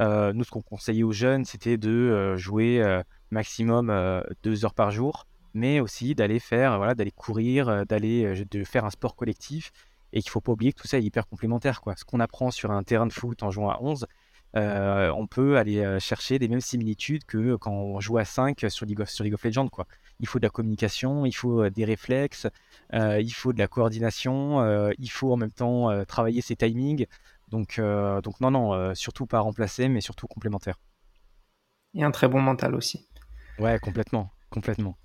[0.00, 3.92] Nous, ce qu'on conseillait aux jeunes, c'était de jouer maximum
[4.44, 5.26] deux heures par jour,
[5.58, 9.72] mais aussi d'aller faire, voilà, d'aller courir, euh, d'aller euh, de faire un sport collectif.
[10.12, 11.94] Et qu'il faut pas oublier que tout ça est hyper complémentaire, quoi.
[11.96, 14.06] Ce qu'on apprend sur un terrain de foot en jouant à 11,
[14.56, 18.86] euh, on peut aller chercher des mêmes similitudes que quand on joue à 5 sur
[18.86, 19.86] League of, sur League of Legends, quoi.
[20.20, 22.46] Il faut de la communication, il faut des réflexes,
[22.94, 27.06] euh, il faut de la coordination, euh, il faut en même temps travailler ses timings.
[27.48, 30.78] Donc, donc non, non, surtout pas remplacer, mais surtout complémentaire.
[31.94, 33.08] Et un très bon mental aussi.
[33.58, 34.96] Ouais, complètement, complètement.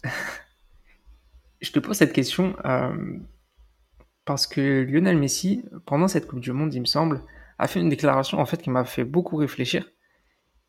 [1.62, 3.18] Je te pose cette question euh,
[4.26, 7.22] parce que Lionel Messi, pendant cette Coupe du Monde, il me semble,
[7.58, 9.90] a fait une déclaration en fait qui m'a fait beaucoup réfléchir.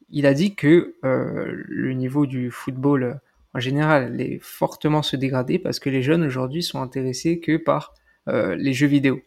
[0.08, 3.20] Il a dit que euh, le niveau du football
[3.54, 7.94] en général est fortement se dégrader parce que les jeunes aujourd'hui sont intéressés que par
[8.28, 9.20] euh, les jeux vidéo.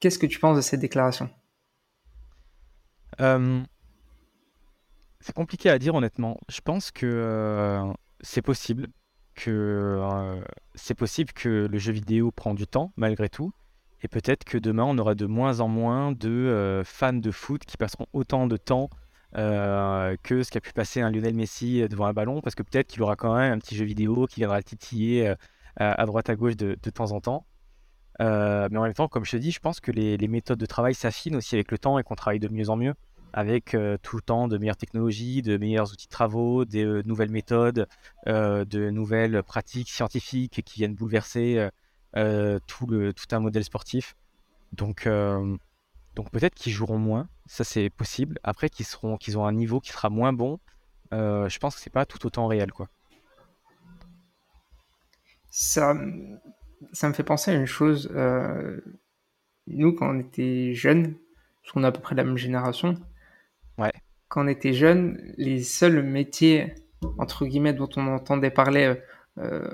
[0.00, 1.30] Qu'est-ce que tu penses de cette déclaration?
[3.20, 3.62] Euh,
[5.20, 6.38] c'est compliqué à dire honnêtement.
[6.48, 8.88] Je pense que c'est possible
[9.34, 9.50] que
[10.00, 10.40] euh,
[10.74, 13.52] c'est possible que le jeu vidéo prend du temps malgré tout,
[14.02, 17.64] et peut-être que demain on aura de moins en moins de euh, fans de foot
[17.64, 18.88] qui passeront autant de temps
[19.36, 22.88] euh, que ce qu'a pu passer un Lionel Messi devant un ballon, parce que peut-être
[22.88, 25.34] qu'il aura quand même un petit jeu vidéo qui viendra le titiller
[25.76, 27.46] à droite à gauche de, temps en temps.
[28.20, 30.66] Mais en même temps, comme je te dis, je pense que les, les méthodes de
[30.66, 32.94] travail s'affinent aussi avec le temps et qu'on travaille de mieux en mieux
[33.36, 37.02] avec euh, tout le temps de meilleures technologies, de meilleurs outils de travaux, des euh,
[37.04, 37.88] nouvelles méthodes,
[38.28, 41.68] euh, de nouvelles pratiques scientifiques qui viennent bouleverser
[42.16, 42.86] euh, tout
[43.32, 44.14] un modèle sportif.
[44.72, 48.38] Donc, peut-être qu'ils joueront moins, ça c'est possible.
[48.44, 50.60] Après qu'ils seront, ont un niveau qui sera moins bon,
[51.10, 52.88] je pense que c'est pas tout autant réel, quoi.
[55.50, 58.08] ça, me fait penser à une chose.
[59.66, 61.16] nous, quand on était jeunes,
[61.62, 62.96] parce qu'on a à peu près la même génération,
[63.78, 63.92] Ouais,
[64.28, 66.74] quand on était jeunes, les seuls métiers,
[67.18, 68.94] entre guillemets, dont on entendait parler
[69.38, 69.70] euh,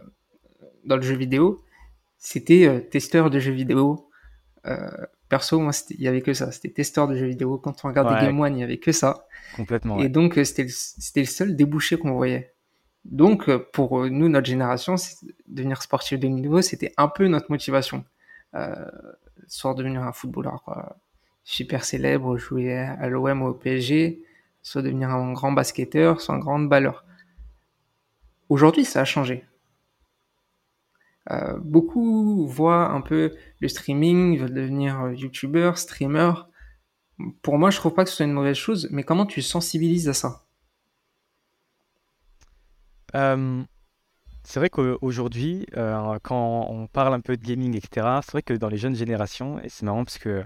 [0.85, 1.65] dans le jeu vidéo,
[2.19, 4.11] c'était euh, testeur de jeux vidéo.
[4.67, 4.89] Euh,
[5.31, 6.53] perso, moi, il y avait que ça.
[6.53, 7.57] C'était testeur de jeux vidéo.
[7.57, 9.27] Quand on regardait ouais, Game One, il y avait que ça.
[9.57, 10.09] complètement, Et ouais.
[10.09, 10.65] donc, euh, c'était
[11.21, 12.53] le, seul débouché qu'on voyait.
[13.05, 14.97] Donc, euh, pour euh, nous, notre génération,
[15.47, 18.05] devenir sportif de niveau, c'était un peu notre motivation.
[18.55, 18.75] Euh,
[19.47, 20.97] soit devenir un footballeur quoi,
[21.51, 24.23] super célèbre, jouer à l'OM ou au PSG,
[24.63, 27.05] soit devenir un grand basketteur, soit un grand balleur.
[28.49, 29.45] Aujourd'hui, ça a changé.
[31.31, 36.33] Euh, beaucoup voient un peu le streaming, veulent devenir youtubeur, streamer.
[37.43, 40.09] Pour moi, je trouve pas que ce soit une mauvaise chose, mais comment tu sensibilises
[40.09, 40.45] à ça?
[43.17, 43.65] Euh,
[44.45, 48.55] C'est vrai qu'aujourd'hui, euh, quand on parle un peu de gaming, etc., c'est vrai que
[48.55, 50.45] dans les jeunes générations, et c'est marrant parce que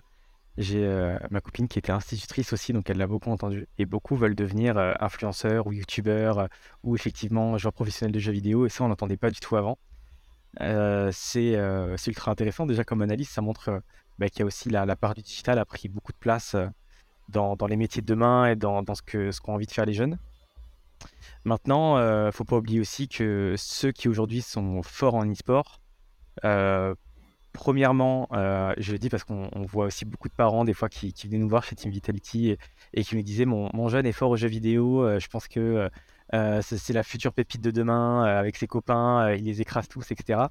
[0.56, 4.16] j'ai euh, ma copine qui était institutrice aussi, donc elle l'a beaucoup entendu, et beaucoup
[4.16, 6.48] veulent devenir euh, influenceurs ou youtubeurs
[6.82, 9.78] ou effectivement joueurs professionnels de jeux vidéo, et ça on n'entendait pas du tout avant.
[11.12, 11.56] c'est
[12.06, 13.82] ultra intéressant déjà comme analyse, ça montre
[14.18, 16.56] bah, qu'il y a aussi la, part du digital a pris beaucoup de place
[17.28, 20.18] dans, les métiers de demain et dans, ce qu'ont envie de faire les jeunes.
[21.44, 25.80] Maintenant, euh, faut pas oublier aussi que ceux qui aujourd'hui sont forts en e-sport,
[26.44, 26.94] euh,
[27.54, 31.14] premièrement, euh, je le dis parce qu'on voit aussi beaucoup de parents des fois qui,
[31.24, 32.56] venaient nous voir chez Team Vitality
[32.92, 35.88] et, qui nous disaient mon, jeune est fort aux jeux vidéo, je pense que
[36.60, 40.42] c'est la future pépite de demain avec ses copains, il les écrase tous, etc.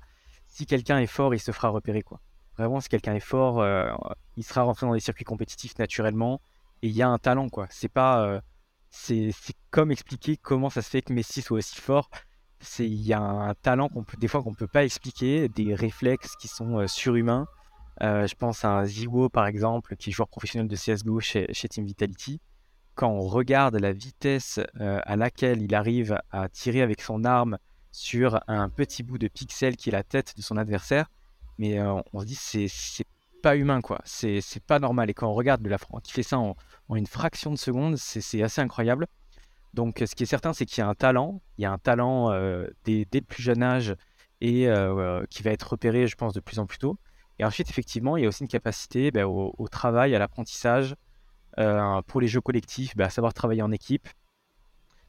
[0.46, 2.20] Si quelqu'un est fort, il se fera repérer quoi.
[2.58, 3.64] Vraiment, si quelqu'un est fort,
[4.38, 6.42] il sera rentré dans des circuits compétitifs naturellement
[6.82, 7.68] et il y a un talent quoi.
[7.70, 8.42] C'est pas
[8.90, 9.34] c'est
[9.72, 12.10] comme expliquer comment ça se fait que Messi soit aussi fort.
[12.80, 16.36] Il y a un talent qu'on peut, des fois qu'on peut pas expliquer, des réflexes
[16.36, 17.48] qui sont euh, surhumains.
[18.02, 21.68] Euh, je pense à Ziwo par exemple, qui est joueur professionnel de CSGO chez, chez
[21.68, 22.42] Team Vitality.
[22.96, 27.58] Quand on regarde la vitesse euh, à laquelle il arrive à tirer avec son arme
[27.92, 31.10] sur un petit bout de pixel qui est la tête de son adversaire,
[31.60, 33.06] mais on se dit c'est
[33.44, 35.12] pas humain quoi, c'est pas normal.
[35.12, 36.56] Et quand on regarde de la qui fait ça en
[36.96, 39.08] une fraction de seconde, c'est assez incroyable.
[39.74, 41.42] Donc, ce qui est certain, c'est qu'il y a un talent.
[41.58, 43.96] Il y a un talent euh, dès, le plus jeune âge
[44.42, 46.98] et euh, qui va être repéré, je pense, de plus en plus tôt.
[47.40, 50.96] Et ensuite, effectivement, il y a aussi une capacité ben, au, travail, à l'apprentissage,
[51.58, 54.08] euh, pour les jeux collectifs, ben, à savoir travailler en équipe.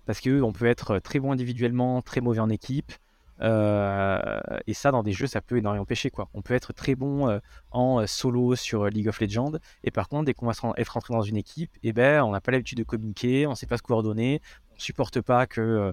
[0.07, 2.93] Parce qu'on peut être très bon individuellement, très mauvais en équipe.
[3.45, 6.11] Euh, et ça, dans des jeux, ça peut énormément pêcher.
[6.11, 6.29] Quoi.
[6.35, 7.39] On peut être très bon euh,
[7.71, 9.53] en euh, solo sur League of Legends,
[9.83, 12.41] et par contre, dès qu'on va être rentré dans une équipe, eh ben, on n'a
[12.41, 14.41] pas l'habitude de communiquer, on ne sait pas se coordonner,
[14.73, 15.93] on ne supporte pas que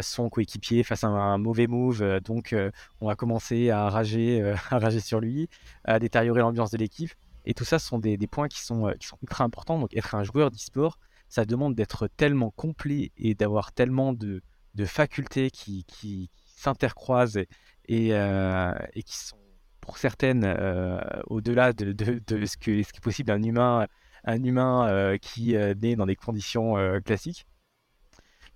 [0.00, 2.54] son coéquipier fasse un, mauvais move, donc
[3.00, 5.50] on va commencer à rager, à rager sur lui,
[5.84, 7.10] à détériorer l'ambiance de l'équipe.
[7.44, 8.90] Et tout ça, ce sont des, points qui sont,
[9.22, 9.78] ultra importants.
[9.78, 14.42] Donc, être un joueur d'e-sport, ça demande d'être tellement complet et d'avoir tellement de,
[14.84, 15.84] facultés qui,
[16.56, 17.38] s'intercroisent
[17.88, 19.36] et, euh, et, qui sont
[19.80, 23.86] pour certaines euh, au-delà de, de, ce qui est possible d'un humain,
[24.24, 27.46] un humain euh, qui naît dans des conditions classiques,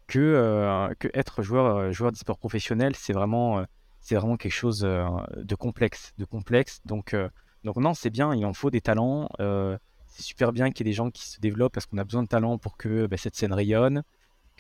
[0.09, 3.65] que, que être joueur, joueur d'e-sport professionnel, c'est vraiment,
[4.01, 6.13] c'est vraiment quelque chose de complexe.
[6.19, 6.81] De complexe.
[6.85, 7.15] Donc,
[7.63, 9.29] donc non, c'est bien, il en faut des talents.
[9.39, 12.25] c'est super bien qu'il y ait des gens qui se développent parce qu'on a besoin
[12.25, 14.03] de talents pour que bah, cette scène rayonne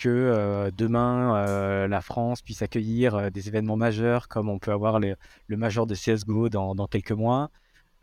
[0.00, 4.72] que euh, demain euh, la France puisse accueillir euh, des événements majeurs comme on peut
[4.72, 5.16] avoir le
[5.56, 7.50] major de CSGO dans, dans quelques mois.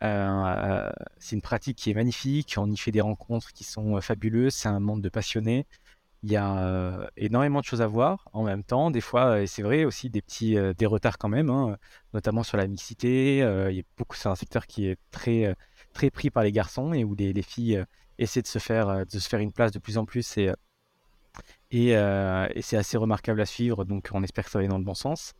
[0.00, 4.68] c'est une pratique qui est magnifique, on y fait des rencontres qui sont fabuleuses, c'est
[4.68, 5.66] un monde de passionnés.
[6.24, 9.62] Il y a énormément de choses à voir en même temps, des fois, et c'est
[9.62, 11.76] vrai aussi des petits des retards quand même, hein,
[12.14, 13.38] notamment sur la mixité.
[13.38, 13.84] il
[14.14, 15.54] c'est un secteur qui est très
[15.94, 17.84] très pris par les garçons et où les, les filles
[18.18, 20.38] essaient de se faire de se faire une place de plus en plus
[21.74, 24.78] euh, et, c'est assez remarquable à suivre, donc on espère que ça va aller dans
[24.78, 25.34] le bon sens.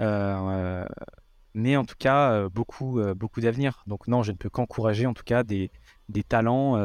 [0.00, 0.84] Euh,
[1.54, 3.82] mais en tout cas, euh, beaucoup, beaucoup d'avenir.
[3.86, 5.70] Donc non, je ne peux qu'encourager en tout cas des,
[6.08, 6.76] des talents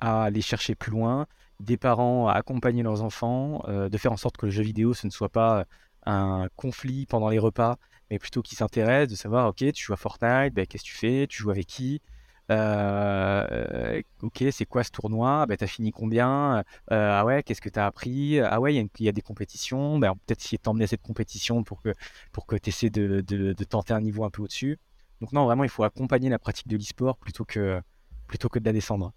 [0.00, 1.26] à aller chercher plus loin,
[1.60, 5.06] des parents à accompagner leurs enfants, de faire en sorte que le jeu vidéo, ce
[5.06, 5.66] ne soit pas
[6.06, 7.76] un conflit pendant les repas,
[8.10, 10.96] mais plutôt qu'ils s'intéressent, de savoir, ok, tu joues à Fortnite, ben, qu'est-ce que tu
[10.96, 12.00] fais, tu joues avec qui,
[12.50, 15.46] euh, ok, c'est quoi ce tournoi?
[15.46, 16.58] Bah, T'as fini combien?
[16.58, 18.40] Euh, Ah ouais, qu'est-ce que t'as appris?
[18.40, 19.98] Ah ouais, il y, a des compétitions.
[19.98, 21.92] Bah, peut-être essayer de t'emmener à cette compétition pour que,
[22.32, 24.78] pour que tu de, de, tenter un niveau un peu au-dessus.
[25.20, 27.80] Donc non, vraiment, il faut accompagner la pratique de l'e-sport plutôt que,
[28.26, 29.12] plutôt que de la descendre.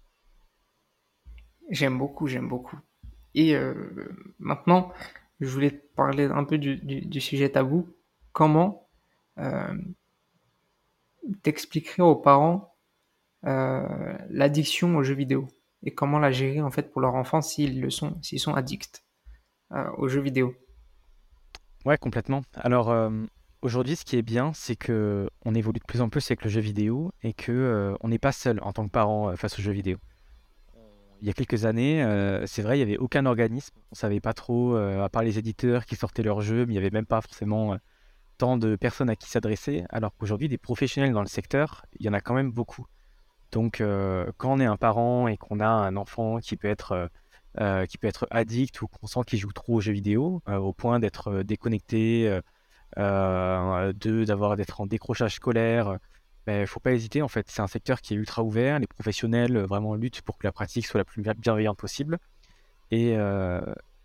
[1.70, 2.78] J'aime beaucoup, j'aime beaucoup.
[3.34, 3.74] Et euh,
[4.38, 4.92] maintenant,
[5.40, 7.88] je voulais parler un peu du, du, sujet tabou.
[8.32, 8.88] Comment
[11.42, 12.71] t'expliquerais aux parents
[13.44, 15.48] euh, l'addiction aux jeux vidéo
[15.82, 19.04] et comment la gérer en fait pour leur enfant s'ils le sont, s'ils sont addicts
[19.72, 20.54] euh, aux jeux vidéo.
[21.84, 22.42] Ouais, complètement.
[22.54, 23.10] Alors euh,
[23.60, 26.50] aujourd'hui, ce qui est bien, c'est que on évolue de plus en plus avec le
[26.50, 29.72] jeu vidéo et que on n'est pas seul en tant que parent face aux jeux
[29.72, 29.98] vidéo.
[31.20, 32.04] Il y a quelques années,
[32.46, 33.74] c'est vrai, il n'y avait aucun organisme.
[33.92, 36.78] On savait pas trop, à part les éditeurs qui sortaient leurs jeux, mais il n'y
[36.78, 37.76] avait même pas forcément
[38.38, 39.84] tant de personnes à qui s'adresser.
[39.90, 42.86] Alors qu'aujourd'hui, des professionnels dans le secteur, il y en a quand même beaucoup.
[43.52, 46.92] Donc, euh, quand on est un parent et qu'on a un enfant qui peut être,
[46.92, 47.06] euh,
[47.60, 50.72] euh, qui peut être addict ou qu'on sent qu'il joue trop aux jeux vidéo, au
[50.72, 52.40] point d'être déconnecté,
[52.96, 57.22] d'avoir, d'être en décrochage scolaire, il ben, ne faut pas hésiter.
[57.22, 58.78] En fait, c'est un secteur qui est ultra ouvert.
[58.78, 62.18] Les professionnels vraiment luttent pour que la pratique soit la plus bienveillante possible.
[62.90, 63.12] Et,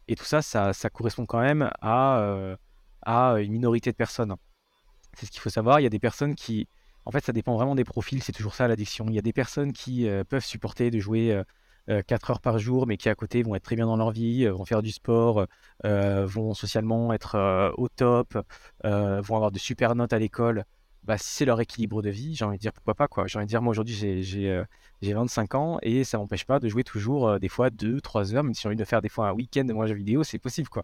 [0.09, 2.57] et tout ça, ça, ça, correspond quand même à
[3.03, 4.35] à une minorité de personnes.
[5.13, 5.79] C'est ce qu'il faut savoir.
[5.79, 6.67] Il y a des personnes qui,
[7.07, 8.21] en fait, ça dépend vraiment des profils.
[8.21, 9.05] C'est toujours ça l'addiction.
[9.07, 11.41] Il y a des personnes qui peuvent supporter de jouer
[12.07, 14.45] 4 heures par jour, mais qui à côté vont être très bien dans leur vie,
[14.47, 15.45] vont faire du sport,
[15.83, 18.37] vont socialement être au top,
[18.83, 20.65] vont avoir de super notes à l'école
[21.07, 23.27] bah, si c'est leur équilibre de vie, j'ai envie de dire pourquoi pas quoi.
[23.27, 24.65] J'ai envie de dire moi aujourd'hui j'ai
[25.01, 28.43] 25 euh, ans et ça m'empêche pas de jouer toujours euh, des fois 2-3 heures,
[28.43, 30.37] même si j'ai envie de faire des fois un week-end de moi jeux vidéo, c'est
[30.37, 30.83] possible quoi.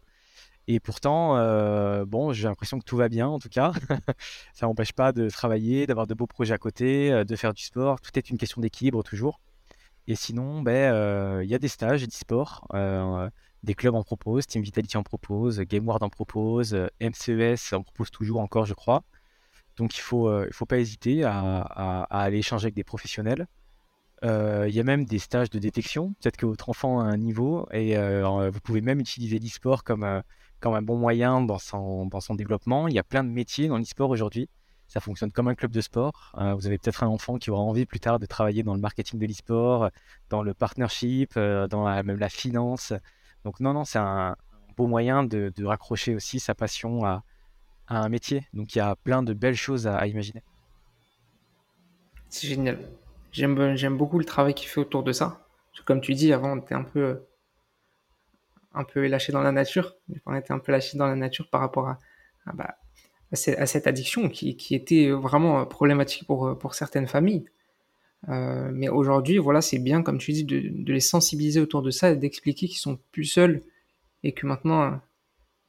[0.67, 3.73] Et pourtant, euh, bon, j'ai l'impression que tout va bien en tout cas.
[4.54, 7.99] ça m'empêche pas de travailler, d'avoir de beaux projets à côté, de faire du sport.
[8.02, 9.41] Tout est une question d'équilibre toujours.
[10.08, 12.67] Et sinon, ben, il y a des stages d'e-sport.
[13.63, 18.39] des clubs en proposent, Team Vitality en propose, GameWard en propose, MCES en propose toujours
[18.39, 19.04] encore, je crois.
[19.78, 23.47] Donc il ne faut, euh, faut pas hésiter à, aller échanger avec des professionnels.
[24.23, 26.13] Euh, il y a même des stages de détection.
[26.21, 30.23] Peut-être que votre enfant a un niveau et euh, vous pouvez même utiliser l'e-sport comme,
[30.63, 32.88] comme un bon moyen dans son, dans son développement.
[32.88, 34.47] Il y a plein de métiers dans l'e-sport aujourd'hui.
[34.88, 36.32] Ça fonctionne comme un club de sport.
[36.38, 39.19] vous avez peut-être un enfant qui aura envie plus tard de travailler dans le marketing
[39.19, 39.89] de l'e-sport,
[40.30, 42.93] dans le partnership, dans même la finance.
[43.43, 44.38] Donc non, non, c'est un
[44.78, 47.23] beau moyen de, raccrocher aussi sa passion à,
[47.89, 48.47] un métier.
[48.54, 50.43] Donc il y a plein de belles choses à, imaginer.
[52.30, 52.80] C'est génial.
[53.34, 55.45] J'aime beaucoup le travail qu'il fait autour de ça.
[55.86, 57.19] Comme tu dis, avant, on était un peu,
[58.74, 59.96] un peu lâché dans la nature.
[60.26, 62.00] On était un peu lâché dans la nature par rapport à,
[62.54, 62.76] bah,
[63.32, 67.46] à, cette addiction qui, était vraiment problématique pour, pour certaines familles.
[68.30, 71.92] Euh, mais aujourd'hui, voilà, c'est bien, comme tu dis, de, de, les sensibiliser autour de
[71.92, 73.62] ça et d'expliquer qu'ils sont plus seuls
[74.24, 75.02] et que maintenant,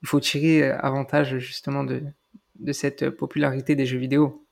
[0.02, 2.02] il faut tirer avantage justement de,
[2.60, 4.46] de cette popularité des jeux vidéo.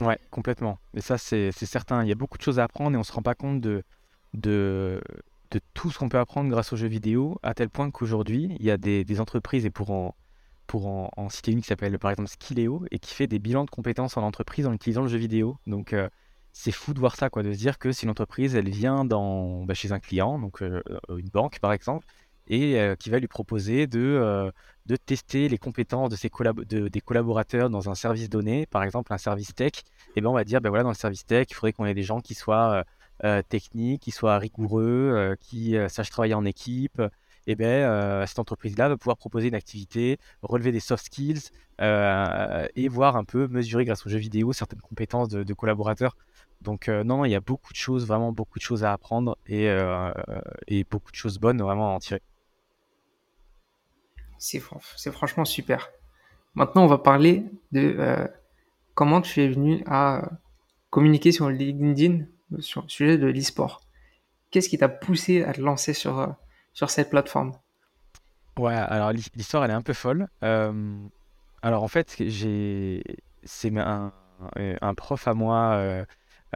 [0.00, 0.78] Ouais, complètement.
[0.94, 2.04] Et ça, c'est certain.
[2.04, 3.60] Il y a beaucoup de choses à apprendre et on ne se rend pas compte
[3.60, 3.82] de,
[4.34, 5.00] de,
[5.50, 8.64] de tout ce qu'on peut apprendre grâce aux jeux vidéo, à tel point qu'aujourd'hui, il
[8.64, 10.14] y a des, entreprises, et pour en,
[10.66, 13.70] pour en, citer une qui s'appelle par exemple Skilleo, et qui fait des bilans de
[13.70, 15.58] compétences en entreprise en utilisant le jeu vidéo.
[15.66, 16.08] Donc, euh,
[16.52, 19.64] c'est fou de voir ça, quoi, de se dire que si l'entreprise, elle vient dans,
[19.66, 22.06] bah, chez un client, donc euh, une banque par exemple,
[22.48, 24.50] et euh, qui va lui proposer de, euh,
[24.86, 29.12] de tester les compétences de ses de, des collaborateurs dans un service donné, par exemple
[29.12, 29.72] un service tech.
[30.16, 31.94] Et bien on va dire, ben voilà, dans le service tech, il faudrait qu'on ait
[31.94, 32.84] des gens qui soient
[33.24, 37.02] euh, techniques, qui soient rigoureux, qui sachent travailler en équipe.
[37.48, 41.50] Et bien cette entreprise-là va pouvoir proposer une activité, relever des soft skills
[41.80, 46.16] et voir un peu mesurer grâce aux jeux vidéo certaines compétences de, collaborateurs.
[46.62, 49.68] Donc non, il y a beaucoup de choses, vraiment beaucoup de choses à apprendre et,
[50.90, 52.22] beaucoup de choses bonnes vraiment à en tirer.
[54.38, 54.60] C'est,
[55.12, 55.88] franchement super.
[56.54, 58.26] Maintenant, on va parler de euh,
[58.94, 60.30] comment tu es venu à
[60.90, 62.24] communiquer sur LinkedIn?
[62.60, 63.80] Sur le sujet de l'e-sport.
[64.50, 66.26] Qu'est-ce qui t'a poussé à te lancer sur, euh,
[66.72, 67.52] sur cette plateforme?
[68.58, 70.28] Ouais, alors l'histoire, elle est un peu folle.
[70.42, 70.96] Euh,
[71.62, 73.02] alors en fait, j'ai,
[73.44, 74.12] c'est un,
[74.56, 76.04] un, prof à moi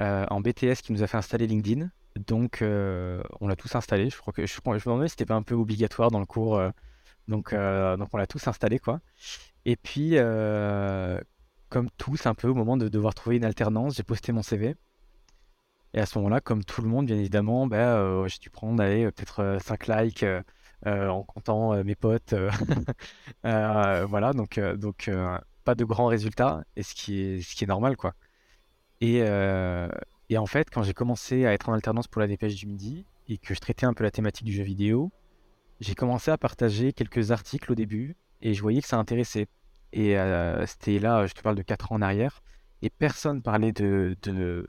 [0.01, 1.91] en BTS qui nous a fait installer LinkedIn.
[2.17, 4.09] Donc, on l'a tous installé.
[4.09, 6.59] Je crois que je, me demandais si c'était pas un peu obligatoire dans le cours
[7.31, 9.01] donc, euh, donc on l'a tous installé, quoi.
[9.65, 11.19] Et puis, euh,
[11.69, 14.75] comme tous, un peu au moment de devoir trouver une alternance, j'ai posté mon CV.
[15.95, 18.77] Et à ce moment-là, comme tout le monde, bien évidemment, ben, euh, j'ai dû prendre
[18.79, 20.25] peut-être 5 likes
[20.87, 22.35] en comptant mes potes.
[23.43, 25.11] voilà, donc, donc
[25.65, 28.15] pas de grands résultats, et ce qui est, ce qui est normal, quoi.
[29.01, 32.67] Et, et en fait, quand j'ai commencé à être en alternance pour la dépêche du
[32.67, 35.13] midi, et que je traitais un peu la thématique du jeu vidéo,
[35.81, 39.47] j'ai commencé à partager quelques articles au début et je voyais que ça intéressait.
[39.93, 42.43] Et euh, c'était là, je te parle de 4 ans en arrière,
[42.83, 44.67] et personne parlait de, de,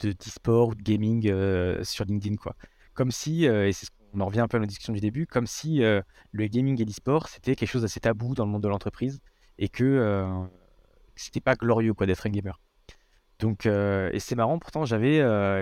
[0.00, 2.54] d'e-sport ou de gaming euh, sur LinkedIn, quoi.
[2.94, 5.26] Comme si, euh, et c'est on en revient un peu à la discussion du début,
[5.26, 8.68] comme si le gaming et l'e-sport c'était quelque chose d'assez tabou dans le monde de
[8.68, 9.20] l'entreprise
[9.58, 10.22] et que
[11.16, 12.60] c'était pas glorieux quoi d'être un gamer.
[13.40, 15.18] Donc, et c'est marrant, pourtant j'avais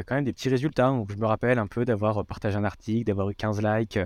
[0.07, 0.88] quand même des petits résultats.
[0.88, 3.99] Donc, je me rappelle un peu d'avoir partagé un article, d'avoir eu 15 likes,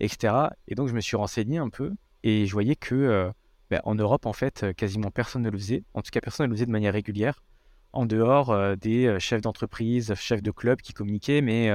[0.00, 0.34] etc.
[0.66, 3.30] Et donc je me suis renseigné un peu et je voyais que euh,
[3.70, 5.84] ben, en Europe, en fait, euh, quasiment personne ne le faisait.
[5.94, 7.42] En tout cas, personne ne le faisait de manière régulière,
[7.92, 11.70] en dehors euh, des chefs d'entreprise, chefs de club qui communiquaient, mais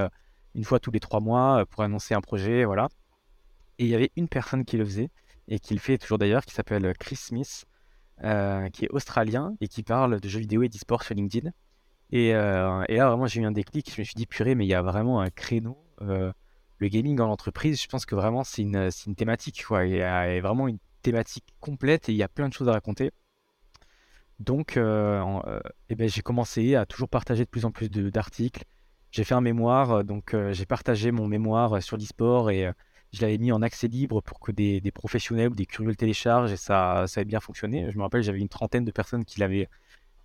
[0.53, 2.87] une fois tous les trois mois pour annoncer un projet, voilà.
[3.77, 5.09] Et il y avait une personne qui le faisait,
[5.47, 7.65] et qui le fait toujours d'ailleurs, qui s'appelle Chris Smith,
[8.19, 11.51] qui est australien et qui parle de jeux vidéo et d'e-sport sur LinkedIn.
[12.11, 13.93] Et, là, vraiment, j'ai eu un déclic.
[13.93, 15.77] Je me suis dit, purée, mais il y a vraiment un créneau
[16.79, 19.63] le gaming dans l'entreprise, je pense que vraiment c'est une, une, thématique.
[19.65, 19.85] Quoi.
[19.85, 22.73] Il y a vraiment une thématique complète et il y a plein de choses à
[22.73, 23.11] raconter.
[24.39, 25.59] Donc, euh, euh,
[25.89, 28.63] eh ben, j'ai commencé à toujours partager de plus en plus d'articles.
[29.11, 32.69] J'ai fait un mémoire, donc euh, j'ai partagé mon mémoire sur l'e-sport et
[33.13, 36.51] je l'avais mis en accès libre pour que des, professionnels ou des curieux le téléchargent
[36.51, 37.89] et ça, ça avait bien fonctionné.
[37.91, 39.69] Je me rappelle, j'avais une trentaine de personnes qui l'avaient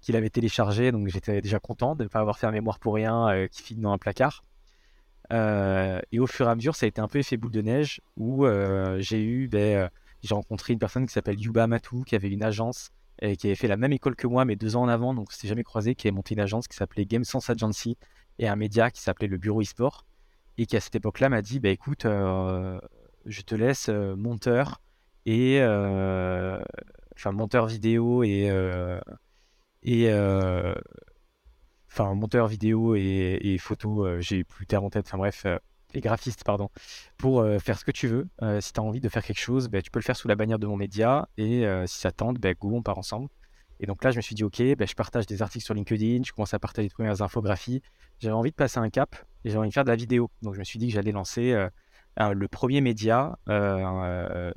[0.00, 3.46] qui téléchargé, donc j'étais déjà content de ne pas avoir fait un mémoire pour rien
[3.48, 4.44] qui finit dans un placard.
[5.30, 8.00] et au fur et à mesure, ça a été un peu effet boule de neige
[8.16, 8.46] où
[8.98, 9.88] j'ai eu, ben,
[10.22, 12.90] j'ai rencontré une personne qui s'appelle Yuba Matou, qui avait une agence
[13.20, 15.46] qui avait fait la même école que moi, mais deux ans en avant, donc on
[15.46, 17.96] jamais croisé, qui avait monté une agence qui s'appelait Game Sense Agency
[18.38, 20.06] et un média qui s'appelait le Bureau eSport,
[20.58, 22.80] et qui à cette époque-là m'a dit, bah écoute, euh,
[23.26, 24.80] je te laisse euh, monteur
[25.26, 26.58] et euh,
[27.14, 28.50] enfin monteur vidéo et
[29.82, 30.12] et
[31.88, 35.46] enfin monteur vidéo et, et photo, j'ai plus terre en tête, enfin bref
[35.94, 36.70] les graphistes, pardon,
[37.18, 38.28] pour euh, faire ce que tu veux.
[38.42, 40.28] Euh, si tu as envie de faire quelque chose, bah, tu peux le faire sous
[40.28, 41.28] la bannière de mon média.
[41.36, 43.28] Et euh, si ça tente, bah, go, on part ensemble.
[43.80, 46.22] Et donc là, je me suis dit, OK, bah, je partage des articles sur LinkedIn,
[46.24, 47.82] je commence à partager les premières infographies.
[48.18, 50.30] J'avais envie de passer un cap et j'avais envie de faire de la vidéo.
[50.42, 51.68] Donc je me suis dit que j'allais lancer
[52.18, 53.38] le premier média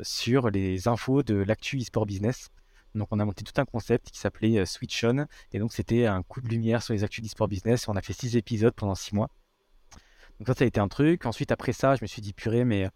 [0.01, 2.49] sur les infos de l'actu e-sport business.
[2.95, 5.25] Donc on a monté tout un concept qui s'appelait Switch On.
[5.53, 7.87] Et donc c'était un coup de lumière sur les actus e-sport business.
[7.87, 9.29] On a fait six épisodes pendant six mois.
[10.39, 11.25] Donc ça, ça a été un truc.
[11.25, 12.89] Ensuite, après ça, je me suis dit, purée, mais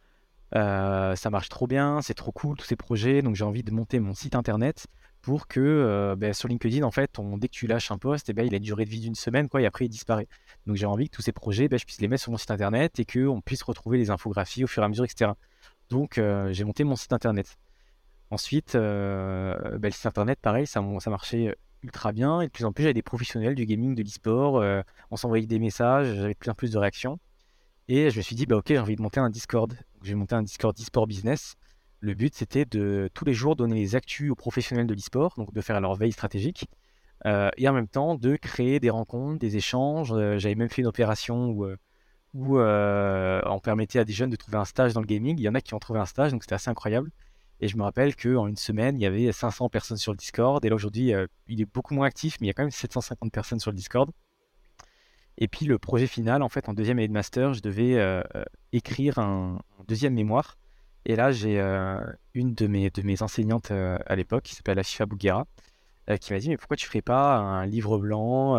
[0.55, 3.21] euh, ça marche trop bien, c'est trop cool tous ces projets.
[3.21, 4.87] Donc j'ai envie de monter mon site internet
[5.21, 8.33] pour que euh, ben, sur LinkedIn, en fait, dès que tu lâches un post, eh
[8.33, 10.27] ben, il a une durée de vie d'une semaine, quoi, et après il disparaît.
[10.65, 12.51] Donc j'ai envie que tous ces projets, ben, je puisse les mettre sur mon site
[12.51, 15.31] internet et qu'on puisse retrouver les infographies au fur et à mesure, etc.
[15.89, 17.57] Donc euh, j'ai monté mon site internet.
[18.29, 22.41] Ensuite, le site internet, pareil, ça, ça marchait ultra bien.
[22.41, 24.61] Et de plus en plus, j'avais des professionnels du gaming, de l'e-sport.
[25.11, 27.19] on s'envoyait des messages, j'avais de plus en plus de réactions.
[27.89, 29.73] Et je me suis dit, bah ok, j'ai envie de monter un Discord.
[30.03, 31.55] J'ai monté un Discord e-sport business.
[32.01, 35.53] Le but, c'était de tous les jours donner les actus aux professionnels de l'e-sport, donc
[35.53, 36.67] de faire leur veille stratégique,
[37.25, 40.11] euh, et en même temps de créer des rencontres, des échanges.
[40.11, 44.57] Euh, j'avais même fait une opération où, euh, on permettait à des jeunes de trouver
[44.57, 45.37] un stage dans le gaming.
[45.39, 47.09] Il y en a qui ont trouvé un stage, donc c'était assez incroyable.
[47.61, 50.63] Et je me rappelle qu'en une semaine, il y avait 500 personnes sur le Discord.
[50.63, 51.13] Et là, aujourd'hui,
[51.47, 53.77] il est beaucoup moins actif, mais il y a quand même 750 personnes sur le
[53.77, 54.11] Discord.
[55.37, 58.21] Et puis le projet final, en fait, en deuxième année de master, je devais euh,
[58.35, 60.57] euh, écrire un, deuxième mémoire.
[61.05, 61.99] Et là, j'ai euh,
[62.33, 65.45] une de mes, de mes enseignantes à l'époque, qui s'appelle Afifa Bouguera,
[66.19, 68.57] qui m'a dit, mais pourquoi tu ferais pas un livre blanc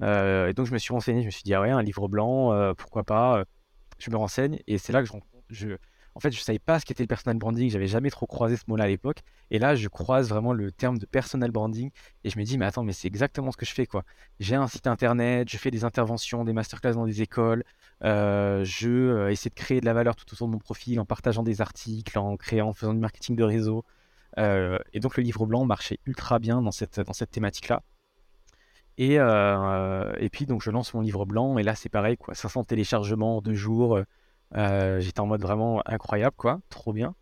[0.00, 2.74] Et donc je me suis renseigné, je me suis dit, ah ouais, un livre blanc,
[2.76, 3.44] pourquoi pas
[3.98, 5.14] Je me renseigne, et c'est là que je,
[5.50, 5.76] je,
[6.14, 8.64] en fait, je savais pas ce qu'était le personal branding, j'avais jamais trop croisé ce
[8.68, 9.18] mot-là à l'époque.
[9.50, 11.90] Et là, je croise vraiment le terme de personal branding
[12.24, 14.04] et je me dis, mais attends, mais c'est exactement ce que je fais, quoi.
[14.38, 17.64] J'ai un site internet, je fais des interventions, des masterclass dans des écoles,
[18.04, 21.06] euh, je euh, essaie de créer de la valeur tout autour de mon profil en
[21.06, 23.84] partageant des articles, en créant, en faisant du marketing de réseau.
[24.38, 27.00] Euh, et donc, le livre blanc marchait ultra bien dans cette,
[27.30, 27.82] thématique-là.
[28.98, 32.34] Et, et puis, donc, je lance mon livre blanc et là, c'est pareil, quoi.
[32.34, 33.98] 500 téléchargements en deux jours.
[34.56, 37.14] Euh, j'étais en mode vraiment incroyable, quoi, trop bien.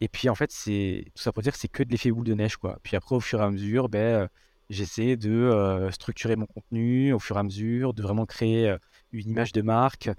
[0.00, 2.26] Et puis en fait, c'est tout ça pour dire que c'est que de l'effet boule
[2.26, 2.78] de neige, quoi.
[2.82, 4.28] Puis après, au fur et à mesure, ben, euh,
[4.68, 8.76] j'essaie de euh, structurer mon contenu au fur et à mesure, de vraiment créer
[9.12, 10.10] une image de marque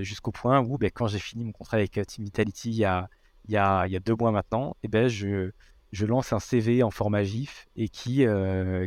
[0.00, 3.08] jusqu'au point où, ben, quand j'ai fini mon contrat avec Team Vitality il y a,
[3.46, 5.50] il y a, il y a deux mois maintenant, et ben, je,
[5.90, 8.24] je lance un CV en format GIF et qui,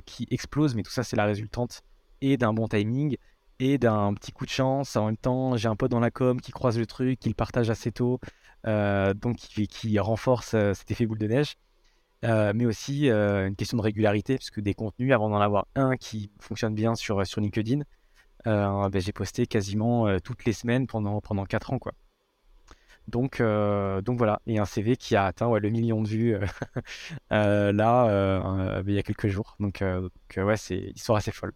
[0.06, 1.84] qui explose, mais tout ça, c'est la résultante
[2.22, 3.18] et d'un bon timing
[3.60, 4.96] et d'un petit coup de chance.
[4.96, 7.36] En même temps, j'ai un pote dans la com qui croise le truc, qui le
[7.36, 8.20] partage assez tôt,
[8.68, 11.56] euh, donc qui, renforce euh, cet effet boule de neige.
[12.24, 16.32] Euh, mais aussi une question de régularité, puisque des contenus, avant d'en avoir un qui
[16.40, 17.82] fonctionne bien sur, sur LinkedIn,
[18.46, 21.80] ben, j'ai posté quasiment toutes les semaines pendant, pendant 4 ans.
[21.80, 21.94] Quoi.
[23.08, 26.38] Donc, donc voilà, et un CV qui a atteint le million de vues
[27.30, 29.56] là, il y a quelques jours.
[29.60, 31.54] Donc, donc ouais, c'est histoire assez folle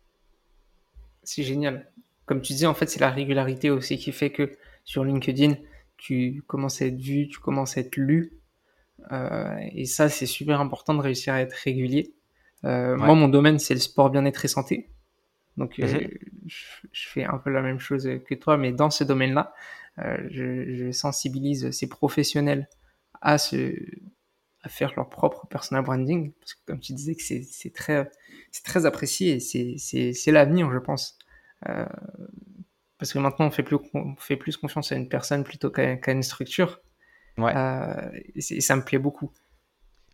[1.30, 1.92] c'est génial.
[2.26, 5.56] Comme tu disais, en fait, c'est la régularité aussi qui fait que sur LinkedIn,
[5.98, 8.34] tu commences à être vu, tu commences à être lu.
[9.12, 12.16] Euh, et ça, c'est super important de réussir à être régulier.
[12.66, 14.90] Euh, moi, mon domaine, c'est le sport, bien-être et santé.
[15.56, 16.08] Donc, euh,
[16.48, 19.54] je, fais un peu la même chose que toi, mais dans ce domaine-là,
[20.30, 22.70] je, je, sensibilise ces professionnels
[23.22, 23.76] à, ce,
[24.64, 26.32] à faire leur propre personal branding.
[26.40, 28.10] Parce que, comme tu disais, que c'est très,
[28.64, 31.19] très apprécié et c'est l'avenir, je pense.
[31.68, 31.86] Euh,
[32.98, 36.12] parce que maintenant, on fait plus, on fait plus confiance à une personne plutôt qu'à
[36.12, 36.82] une structure.
[37.38, 37.54] Ouais.
[37.56, 39.32] Euh, et, ça me plaît beaucoup.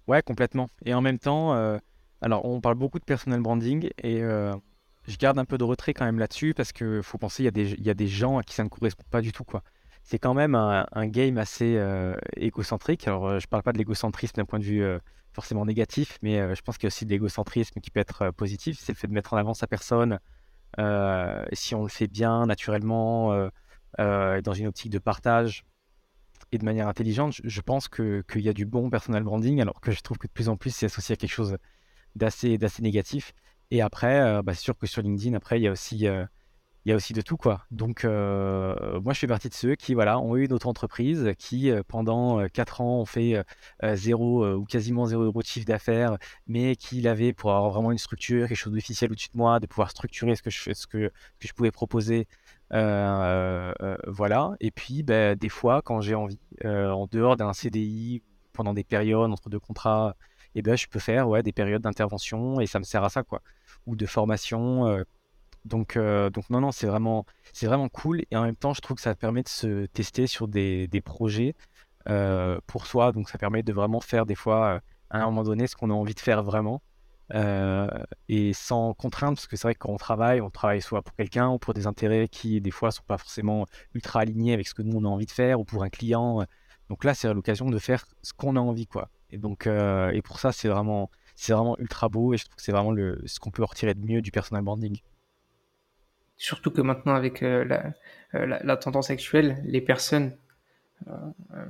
[0.08, 0.70] Ouais, complètement.
[0.86, 1.78] Et en même temps, euh,
[2.22, 6.06] alors on parle beaucoup de personal branding et je garde un peu de retrait quand
[6.06, 8.38] même là-dessus parce qu'il faut penser, il y, a des, il y a des gens
[8.38, 9.44] à qui ça ne correspond pas du tout.
[9.44, 9.64] quoi.
[10.04, 11.82] C'est quand même un, game assez
[12.38, 13.08] égocentrique.
[13.08, 14.86] Alors, je parle pas de l'égocentrisme d'un point de vue
[15.34, 18.78] forcément négatif, mais je pense qu'il y a aussi de l'égocentrisme qui peut être positif.
[18.80, 20.20] C'est le fait de mettre en avant sa personne,
[21.54, 23.50] si on le fait bien, naturellement, euh,
[24.00, 25.66] euh, dans une optique de partage,
[26.52, 29.92] et de manière intelligente, je, pense qu'il y a du bon personal branding, alors que
[29.92, 31.58] je trouve que de plus en plus, c'est associé à quelque chose
[32.16, 33.34] d'assez négatif.
[33.72, 36.08] Et après, bah, c'est sûr que sur LinkedIn, après, il y a aussi
[36.86, 37.66] il y a aussi de tout quoi.
[37.72, 41.72] Donc euh, moi je fais partie de ceux qui voilà ont eu notre entreprise, qui
[41.72, 43.44] euh, pendant 4 euh, ans ont fait
[43.96, 46.18] zéro ou quasiment zéro euro de chiffre d'affaires,
[46.48, 49.66] mais qui l'avaient pour avoir vraiment une structure, quelque chose d'officiel au-dessus de moi, de
[49.66, 52.28] pouvoir structurer ce que je, ce que, que je pouvais proposer.
[52.72, 54.56] voilà.
[54.60, 58.22] Et puis ben, des fois quand j'ai envie, en dehors d'un CDI,
[58.54, 60.16] pendant des périodes entre deux contrats,
[60.54, 63.10] et eh ben, je peux faire ouais, des périodes d'intervention et ça me sert à
[63.10, 63.42] ça quoi.
[63.88, 65.04] Ou de formation
[65.66, 68.22] donc, euh, donc non, non, c'est vraiment, c'est vraiment cool.
[68.32, 71.56] Et en même temps, je trouve que ça permet de se tester sur des, projets
[72.08, 73.12] euh, pour soi.
[73.12, 75.90] Donc, ça permet de vraiment faire des fois, euh, à un moment donné, ce qu'on
[75.90, 76.82] a envie de faire vraiment.
[78.30, 81.16] et sans contrainte, parce que c'est vrai que quand on travaille, on travaille soit pour
[81.16, 84.76] quelqu'un ou pour des intérêts qui, des fois, sont pas forcément ultra alignés avec ce
[84.76, 86.46] que nous, on a envie de faire, ou pour un client.
[86.90, 89.10] Donc là, c'est l'occasion de faire ce qu'on a envie, quoi.
[89.32, 92.62] Et donc, et pour ça, c'est vraiment, c'est vraiment ultra beau, et je trouve que
[92.62, 95.00] c'est vraiment le, ce qu'on peut retirer de mieux du personal branding.
[96.38, 97.66] Surtout que maintenant, avec euh,
[98.34, 100.36] euh, la, la, tendance actuelle, les personnes
[101.08, 101.14] euh,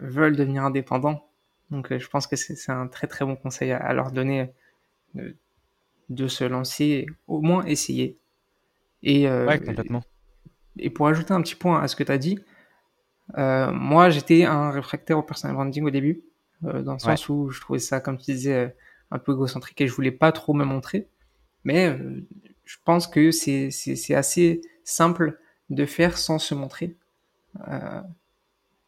[0.01, 1.27] veulent devenir indépendants.
[1.69, 4.51] Donc, je pense que c'est un très très bon conseil à, leur donner
[6.09, 8.17] de, se lancer, au moins essayer.
[9.01, 10.03] Et, ouais, complètement.
[10.77, 12.39] Et pour ajouter un petit point à ce que tu as dit,
[13.35, 16.21] moi j'étais un réfractaire au personal branding au début,
[16.61, 18.75] dans le sens où je trouvais ça, comme tu disais,
[19.09, 21.07] un peu égocentrique et je voulais pas trop me montrer.
[21.63, 21.97] Mais
[22.65, 25.39] je pense que c'est assez simple
[25.69, 26.95] de faire sans se montrer.
[27.67, 28.01] Euh,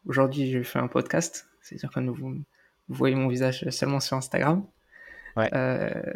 [0.06, 2.44] Aujourd'hui, je fais un podcast, c'est-à-dire que vous, vous,
[2.88, 4.64] voyez mon visage seulement sur Instagram.
[5.36, 5.50] Ouais.
[5.52, 6.14] Euh,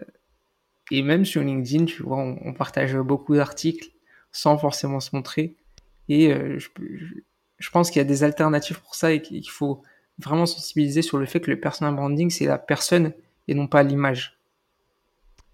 [0.90, 3.90] et même sur LinkedIn, tu vois, on, partage beaucoup d'articles
[4.30, 5.56] sans forcément se montrer.
[6.08, 6.68] Et euh, je,
[7.58, 9.82] je, pense qu'il y a des alternatives pour ça et qu'il faut
[10.18, 13.12] vraiment sensibiliser sur le fait que le personal branding, c'est la personne
[13.46, 14.38] et non pas l'image.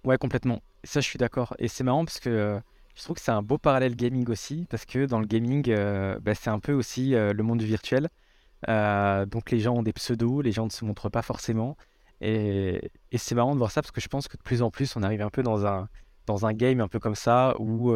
[0.05, 0.63] Ouais, complètement.
[0.85, 1.55] Ça, je suis d'accord.
[1.59, 2.61] Et c'est marrant parce que euh,
[2.95, 6.19] je trouve que c'est un beau parallèle gaming aussi, parce que dans le gaming, euh,
[6.21, 8.09] bah, c'est un peu aussi euh, le monde du virtuel.
[8.67, 11.77] donc les gens ont des pseudos, les gens ne se montrent pas forcément.
[12.21, 14.71] Et, et c'est marrant de voir ça parce que je pense que de plus en
[14.71, 15.89] plus, on arrive un peu dans un,
[16.27, 17.93] dans un game un peu comme ça où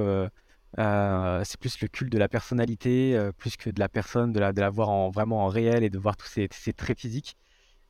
[0.76, 4.60] c'est plus le culte de la personnalité, plus que de la personne, de la, de
[4.60, 7.36] la voir en, vraiment en réel et de voir tous ces, ces traits physiques.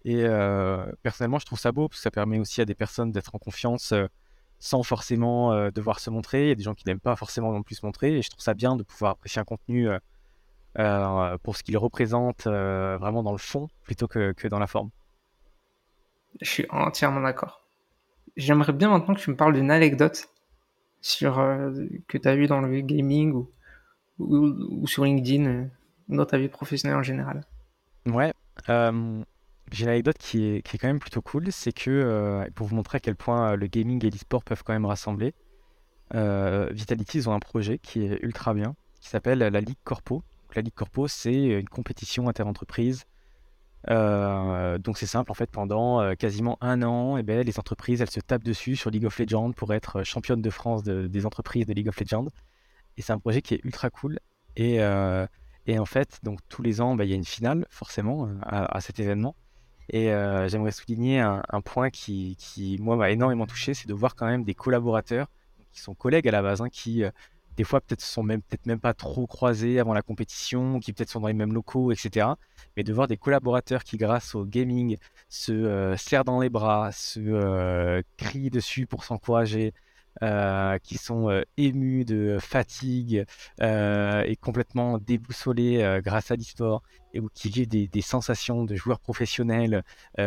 [0.05, 0.25] Et
[1.03, 3.39] personnellement, je trouve ça beau parce que ça permet aussi à des personnes d'être en
[3.39, 3.95] confiance
[4.63, 6.45] sans forcément euh, devoir se montrer.
[6.45, 8.19] Il y a des gens qui n'aiment pas forcément non plus se montrer.
[8.19, 9.99] Et je trouve ça bien de pouvoir apprécier un contenu euh,
[10.79, 14.91] euh, pour ce qu'il représente vraiment dans le fond plutôt que, que, dans la forme.
[16.41, 17.67] Je suis entièrement d'accord.
[18.37, 20.29] J'aimerais bien maintenant que tu me parles d'une anecdote
[21.01, 21.35] sur,
[22.07, 23.51] que tu as eu dans le gaming ou,
[24.21, 25.67] ou, sur LinkedIn,
[26.09, 27.45] dans ta vie professionnelle en général.
[28.07, 28.33] Ouais.
[29.71, 32.77] J'ai l'anecdote qui est, qui est quand même plutôt cool, c'est que, euh, pour vous
[32.77, 35.35] montrer à quel point euh, le gaming et l'e-sport peuvent quand même rassembler,
[36.15, 40.23] euh, Vitality, ils ont un projet qui est ultra bien, qui s'appelle la Ligue Corpo.
[40.55, 43.05] la Ligue Corpo, c'est une compétition inter-entreprise.
[43.89, 48.21] donc c'est simple, en fait, pendant quasiment un an, eh ben, les entreprises, elles se
[48.21, 51.89] tapent dessus sur League of Legends pour être championne de France des entreprises de League
[51.89, 52.29] of Legends.
[52.99, 54.19] Et c'est un projet qui est ultra cool.
[54.57, 54.77] Et,
[55.67, 58.81] et en fait, donc tous les ans, bah, il y a une finale, forcément, à
[58.83, 59.35] cet événement.
[59.93, 62.37] Et euh, j'aimerais souligner un, point qui,
[62.81, 65.29] moi, m'a énormément touché, c'est de voir quand même des collaborateurs
[65.71, 67.11] qui sont collègues à la base, hein, qui euh,
[67.57, 71.11] des fois peut-être sont même peut-être même pas trop croisés avant la compétition, qui peut-être
[71.11, 72.27] sont dans les mêmes locaux, etc.
[72.77, 74.97] Mais de voir des collaborateurs qui, grâce au gaming,
[75.29, 79.75] se euh, serrent dans les bras, se crient dessus pour s'encourager,
[80.21, 83.25] euh, qui sont euh, émus de fatigue
[83.63, 86.83] euh, et complètement déboussolés grâce à l'histoire
[87.15, 89.83] et qui vivent des, des, sensations de joueurs professionnels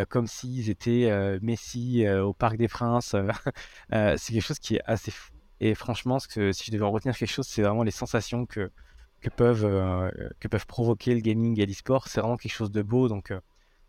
[0.10, 3.16] comme s'ils étaient Messi au Parc des Princes.
[3.92, 5.32] c'est quelque chose qui est assez fou.
[5.62, 8.72] Et franchement, si je devais en retenir quelque chose, c'est vraiment les sensations que,
[9.22, 12.08] que, peuvent, que peuvent provoquer le gaming et l'e-sport.
[12.08, 13.08] C'est vraiment quelque chose de beau.
[13.08, 13.32] Donc,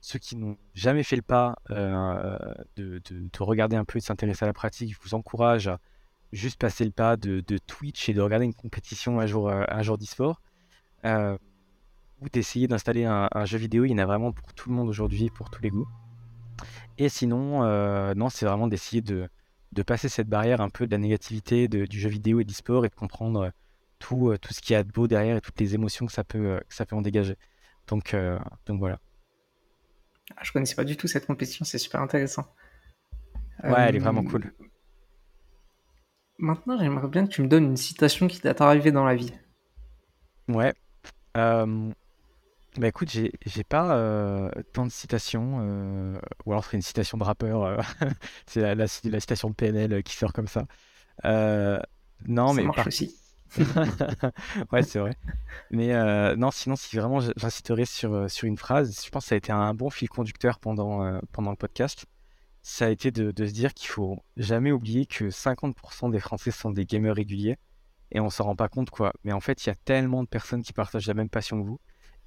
[0.00, 2.38] ceux qui n'ont jamais fait le pas euh,
[2.76, 5.80] de, de, regarder un peu et de s'intéresser à la pratique, je vous encourage à
[6.32, 9.82] juste passer le pas de, Twitch et de regarder une compétition un jour, euh, un
[9.82, 10.40] jour d'e-sport.
[11.04, 11.36] Euh,
[12.22, 13.84] ou d'essayer d'installer un, jeu vidéo.
[13.84, 15.86] Il y en a vraiment pour tout le monde aujourd'hui, pour tous les goûts.
[16.96, 17.60] Et sinon,
[18.14, 19.28] non, c'est vraiment d'essayer de,
[19.72, 22.88] de, passer cette barrière un peu de la négativité du jeu vidéo et d'e-sport et
[22.88, 23.52] de comprendre
[23.98, 26.24] tout, tout ce qu'il y a de beau derrière et toutes les émotions que ça
[26.24, 27.36] peut, que ça peut en dégager.
[27.86, 28.16] Donc,
[28.64, 28.98] donc voilà.
[30.34, 32.46] Ah, je connaissais pas du tout cette compétition, c'est super intéressant.
[33.66, 34.52] Ouais, elle est vraiment euh, cool.
[36.38, 39.34] Maintenant, j'aimerais bien que tu me donnes une citation qui t'est arrivée dans la vie.
[40.48, 40.74] Ouais.
[41.36, 41.92] Euh,
[42.78, 46.82] Bah écoute, j'ai j'ai pas euh, tant de citations, euh, ou alors ce serait une
[46.82, 47.78] citation de rappeur, euh,
[48.46, 50.66] c'est la, la, la citation de PNL qui sort comme ça.
[52.26, 52.88] Non, Ça mais marche par...
[52.88, 53.14] aussi.
[54.72, 55.16] ouais, c'est vrai.
[55.70, 59.24] Mais euh, non, sinon, si vraiment j- j'insisterais sur, euh, sur une phrase, je pense
[59.24, 62.06] que ça a été un bon fil conducteur pendant, euh, pendant le podcast.
[62.62, 66.50] Ça a été de, de se dire qu'il faut jamais oublier que 50% des Français
[66.52, 67.58] sont des gamers réguliers
[68.12, 69.12] et on s'en rend pas compte, quoi.
[69.24, 71.66] Mais en fait, il y a tellement de personnes qui partagent la même passion que
[71.68, 71.80] vous.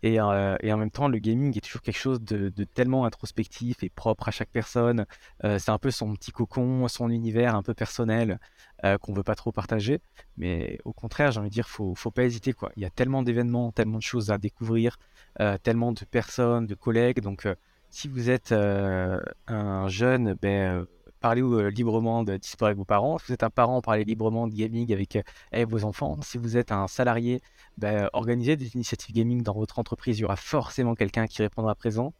[0.03, 3.83] Et, euh, et en même temps, le gaming est toujours quelque chose de, tellement introspectif
[3.83, 5.05] et propre à chaque personne.
[5.43, 8.39] Euh, c'est un peu son petit cocon, son univers un peu personnel
[8.85, 9.99] euh, qu'on veut pas trop partager.
[10.37, 12.71] Mais au contraire, j'ai envie de dire, faut, faut pas hésiter, quoi.
[12.77, 14.97] Il y a tellement d'événements, tellement de choses à découvrir,
[15.41, 17.19] euh, tellement de personnes, de collègues.
[17.21, 17.47] Donc,
[17.89, 20.85] si vous êtes un jeune, ben,
[21.19, 23.17] parlez euh, librement de d'e-sport avec vos parents?
[23.19, 26.17] Si vous êtes un parent, parlez librement de gaming avec, euh, avec vos enfants?
[26.21, 27.41] Si vous êtes un salarié,
[27.77, 30.17] ben, organisez des initiatives gaming dans votre entreprise.
[30.19, 32.13] Il y aura forcément quelqu'un qui répondra présent.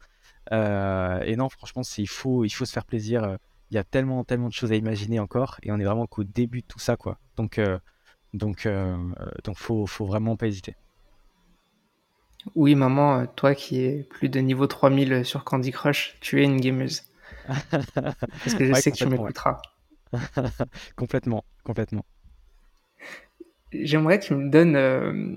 [0.52, 3.24] Euh, et non, franchement, il faut, il faut se faire plaisir.
[3.24, 3.36] Euh,
[3.70, 6.24] Il y a tellement, tellement de choses à imaginer encore, et on est vraiment qu'au
[6.24, 7.18] début de tout ça, quoi.
[7.36, 7.78] Donc, euh,
[8.34, 8.96] donc, euh,
[9.44, 10.74] donc, faut, faut vraiment pas hésiter.
[12.54, 16.44] Oui, maman, euh, toi qui es plus de niveau 3000 sur Candy Crush, tu es
[16.44, 17.02] une gameuse.
[18.44, 19.10] Parce que je Ouais, sais que tu ouais.
[19.10, 19.60] m'écouteras.
[20.96, 22.04] Complètement, complètement.
[23.72, 25.34] J'aimerais que tu me donnes euh,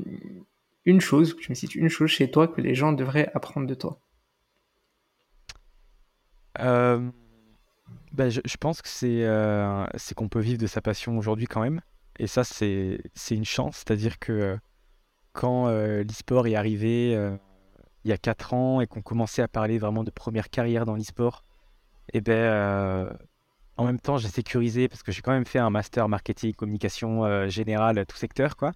[0.85, 3.65] une chose, que tu me cites une chose chez toi que les gens devraient apprendre
[3.67, 3.99] de toi.
[6.59, 7.11] Euh,
[8.11, 11.47] bah, je, je pense que c'est euh, c'est qu'on peut vivre de sa passion aujourd'hui
[11.47, 11.81] quand même.
[12.19, 12.99] Et ça, c'est
[13.31, 13.77] une chance.
[13.77, 14.57] C'est-à-dire que
[15.33, 17.13] quand l'e-sport est arrivé
[18.05, 20.95] il y a 4 ans et qu'on commençait à parler vraiment de première carrière dans
[20.95, 21.43] l'e-sport,
[22.13, 23.13] et ben euh,
[23.77, 27.25] en même temps, j'ai sécurisé parce que j'ai quand même fait un master marketing, communication
[27.25, 28.71] euh, générale, tout secteur, quoi.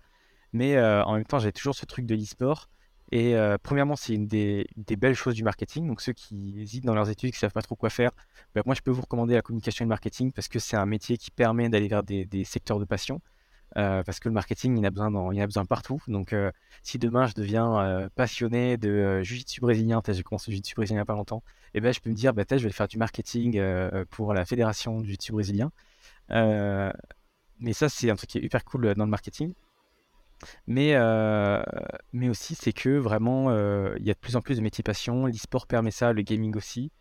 [0.53, 2.69] Mais euh, en même temps, j'ai toujours ce truc de l'e-sport.
[3.11, 4.67] Et euh, premièrement, c'est une des,
[4.97, 5.87] belles choses du marketing.
[5.87, 8.11] Donc ceux qui hésitent dans leurs études, qui savent pas trop quoi faire,
[8.55, 10.85] ben, moi je peux vous recommander la communication et le marketing parce que c'est un
[10.85, 13.21] métier qui permet d'aller vers des secteurs de passion.
[13.77, 16.01] Euh, parce que le marketing, il a besoin dans, il a besoin partout.
[16.07, 16.51] Donc euh,
[16.81, 21.01] si demain je deviens euh, passionné de jiu-jitsu brésilien, j'ai commencé le jiu-jitsu brésilien il
[21.01, 21.43] y a pas longtemps,
[21.75, 23.61] et ben je peux me dire, peut-être je vais faire du marketing
[24.09, 25.71] pour la fédération du jiu-jitsu brésilien.
[27.59, 29.53] Mais ça, c'est un truc qui est hyper cool dans le marketing.
[30.67, 30.93] Mais,
[32.13, 33.51] mais aussi, c'est que vraiment,
[33.95, 35.27] il y a de plus en plus de métiers passion.
[35.27, 36.91] L'e-sport permet ça, le gaming aussi.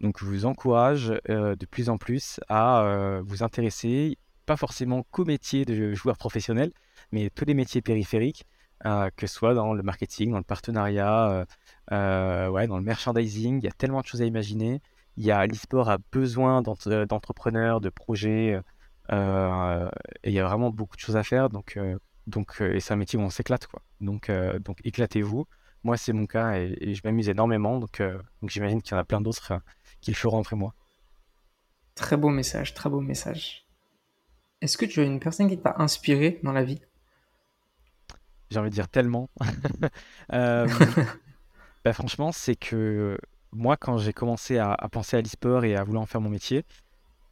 [0.00, 5.64] Donc, je vous encourage de plus en plus à vous intéresser, pas forcément qu'aux métiers
[5.64, 6.72] de joueurs professionnels,
[7.12, 8.44] mais tous les métiers périphériques,
[8.86, 11.44] euh, que ce soit dans le marketing, dans le partenariat, euh,
[11.92, 13.58] euh, ouais, dans le merchandising.
[13.58, 14.82] Il y a tellement de choses à imaginer.
[15.16, 18.60] Il y a l'e-sport a besoin d'entre- d'entrepreneurs, de projets,
[19.10, 21.48] et il y a vraiment beaucoup de choses à faire.
[21.50, 21.78] Donc,
[22.26, 23.80] donc, et c'est un métier où on s'éclate, quoi.
[24.00, 24.30] Donc,
[24.60, 25.46] donc éclatez-vous.
[25.84, 27.78] Moi, c'est mon cas et, je m'amuse énormément.
[27.78, 29.60] Donc, donc j'imagine qu'il y en a plein d'autres
[30.00, 30.74] qui le feront après moi.
[31.94, 33.63] Très beau message, très beau message.
[34.64, 36.80] Est-ce que tu as une personne qui t'a inspiré dans la vie?
[38.50, 39.28] J'ai envie de dire tellement.
[40.32, 40.66] Euh,
[41.84, 43.18] bah, franchement, c'est que
[43.52, 46.30] moi, quand j'ai commencé à, à penser à l'e-sport et à vouloir en faire mon
[46.30, 46.64] métier,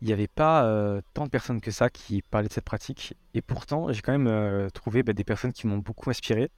[0.02, 3.14] il n'y avait pas euh, tant de personnes que ça qui parlaient de cette pratique.
[3.32, 6.50] Et pourtant, j'ai quand même euh, trouvé bah, des personnes qui m'ont beaucoup inspiré.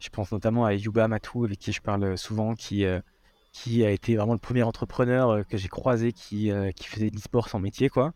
[0.00, 3.00] Je pense notamment à Yuba Matou, avec qui je parle souvent, qui, euh,
[3.52, 7.50] qui a été vraiment le premier entrepreneur que j'ai croisé qui, qui faisait de l'e-sport
[7.50, 8.14] son métier, quoi.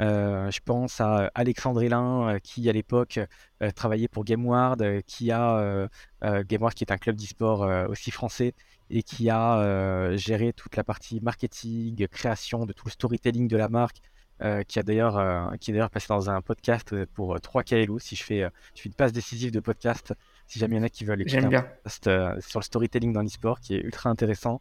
[0.00, 3.20] Euh, je pense à Alexandre Hélin, euh, qui à l'époque
[3.62, 5.88] euh, travaillait pour GameWard, euh, qui a euh,
[6.24, 8.54] euh, GameWard qui est un club d'e-sport euh, aussi français
[8.90, 13.56] et qui a euh, géré toute la partie marketing, création de tout le storytelling de
[13.56, 13.98] la marque,
[14.42, 17.38] euh, qui a d'ailleurs euh, qui est d'ailleurs passé dans un podcast euh, pour euh,
[17.38, 17.98] 3KLO.
[18.00, 20.12] Si je fais, euh, je fais une passe décisive de podcast,
[20.48, 23.12] si jamais il y en a qui veulent écouter un podcast euh, sur le storytelling
[23.12, 24.60] dans l'e-sport, qui est ultra intéressant.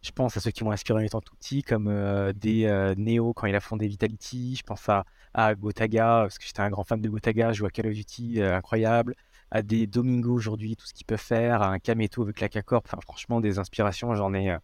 [0.00, 2.94] Je pense à ceux qui m'ont inspiré en étant tout petit, comme euh, des euh,
[2.96, 4.56] Neo quand il a fondé Vitality.
[4.56, 7.66] Je pense à, à Gotaga, parce que j'étais un grand fan de Gotaga, je joue
[7.66, 9.14] à Call of Duty, euh, incroyable.
[9.50, 11.62] À des Domingo aujourd'hui, tout ce qu'ils peuvent faire.
[11.62, 12.86] À un Kameto avec la K-Corp.
[12.86, 14.58] Enfin, franchement, des inspirations, j'en ai, euh,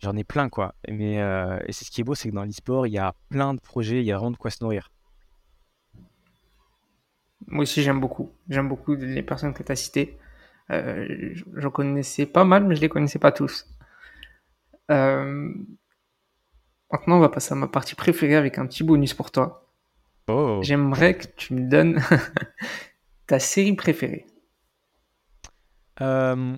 [0.00, 0.74] j'en ai plein, quoi.
[0.88, 3.14] Mais, euh, et c'est ce qui est beau, c'est que dans l'e-sport, il y a
[3.28, 4.90] plein de projets, il y a vraiment de quoi se nourrir.
[7.46, 8.32] Moi aussi, j'aime beaucoup.
[8.48, 10.18] J'aime beaucoup les personnes que tu as citées.
[10.70, 13.66] Euh, J'en connaissais pas mal, mais je les connaissais pas tous.
[14.90, 15.52] Euh,
[16.90, 19.66] maintenant, on va passer à ma partie préférée avec un petit bonus pour toi.
[20.28, 20.62] Oh!
[20.62, 22.00] J'aimerais que tu me donnes
[23.26, 24.26] ta série préférée.
[26.00, 26.56] Euh,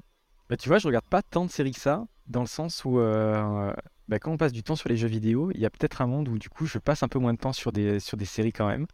[0.49, 2.99] bah, tu vois, je regarde pas tant de séries que ça, dans le sens où
[3.01, 3.73] euh,
[4.09, 6.07] bah, quand on passe du temps sur les jeux vidéo, il y a peut-être un
[6.07, 8.25] monde où du coup je passe un peu moins de temps sur des, sur des
[8.25, 8.87] séries quand même.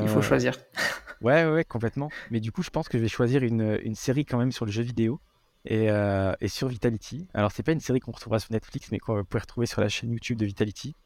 [0.00, 0.54] Il faut Euh, choisir.
[1.22, 2.12] ouais, ouais, ouais, complètement.
[2.30, 4.64] Mais du coup, je pense que je vais choisir une, une série quand même sur
[4.66, 5.20] le jeu vidéo.
[5.64, 5.88] Et,
[6.40, 7.28] et sur Vitality.
[7.34, 9.88] Alors, c'est pas une série qu'on retrouvera sur Netflix, mais qu'on peut retrouver sur la
[9.88, 10.96] chaîne YouTube de Vitality,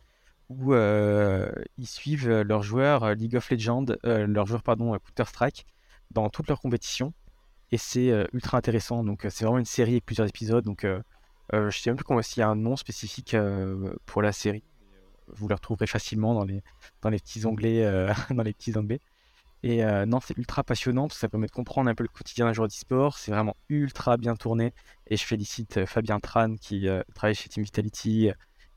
[0.49, 5.67] où ils suivent leurs joueurs League of Legends, leurs joueurs, pardon, Counter-Strike,
[6.11, 7.13] dans toutes leurs compétitions.
[7.73, 9.03] Et c'est ultra intéressant.
[9.03, 10.65] Donc, c'est vraiment une série avec plusieurs épisodes.
[10.65, 10.87] Donc,
[11.53, 13.37] je sais même plus s'il y a un nom spécifique
[14.07, 14.65] pour la série.
[15.29, 16.63] Vous le retrouverez facilement dans les,
[17.01, 17.85] dans les petits onglets.
[18.31, 19.01] dans les petits onglets.
[19.67, 22.45] Et non, c'est ultra passionnant parce que ça permet de comprendre un peu le quotidien
[22.45, 23.17] d'un joueur d'e-sport.
[23.17, 24.75] C'est vraiment ultra bien tourné.
[25.07, 28.31] Et je félicite Fabien Tran qui travaille chez Team Vitality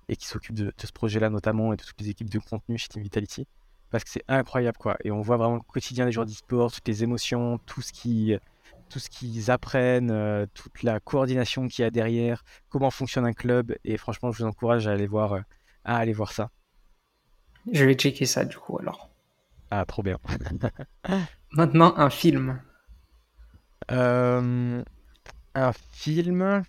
[0.08, 2.88] et qui s'occupe de, ce projet-là notamment et de toutes les équipes de contenu chez
[2.88, 3.46] Team Vitality.
[3.90, 4.96] Parce que c'est incroyable quoi.
[5.04, 8.38] Et on voit vraiment le quotidien des joueurs d'e-sport, toutes les émotions, tout ce qui
[8.88, 13.76] tout ce qu'ils apprennent, toute la coordination qu'il y a derrière, comment fonctionne un club.
[13.84, 15.34] Et franchement, je vous encourage à aller voir,
[15.84, 16.50] à aller voir ça.
[17.70, 19.10] Je vais checker ça du coup alors.
[19.72, 20.18] Ah, trop bien.
[21.52, 22.62] Maintenant, un film.
[23.92, 24.84] Euh,
[25.56, 26.64] un film.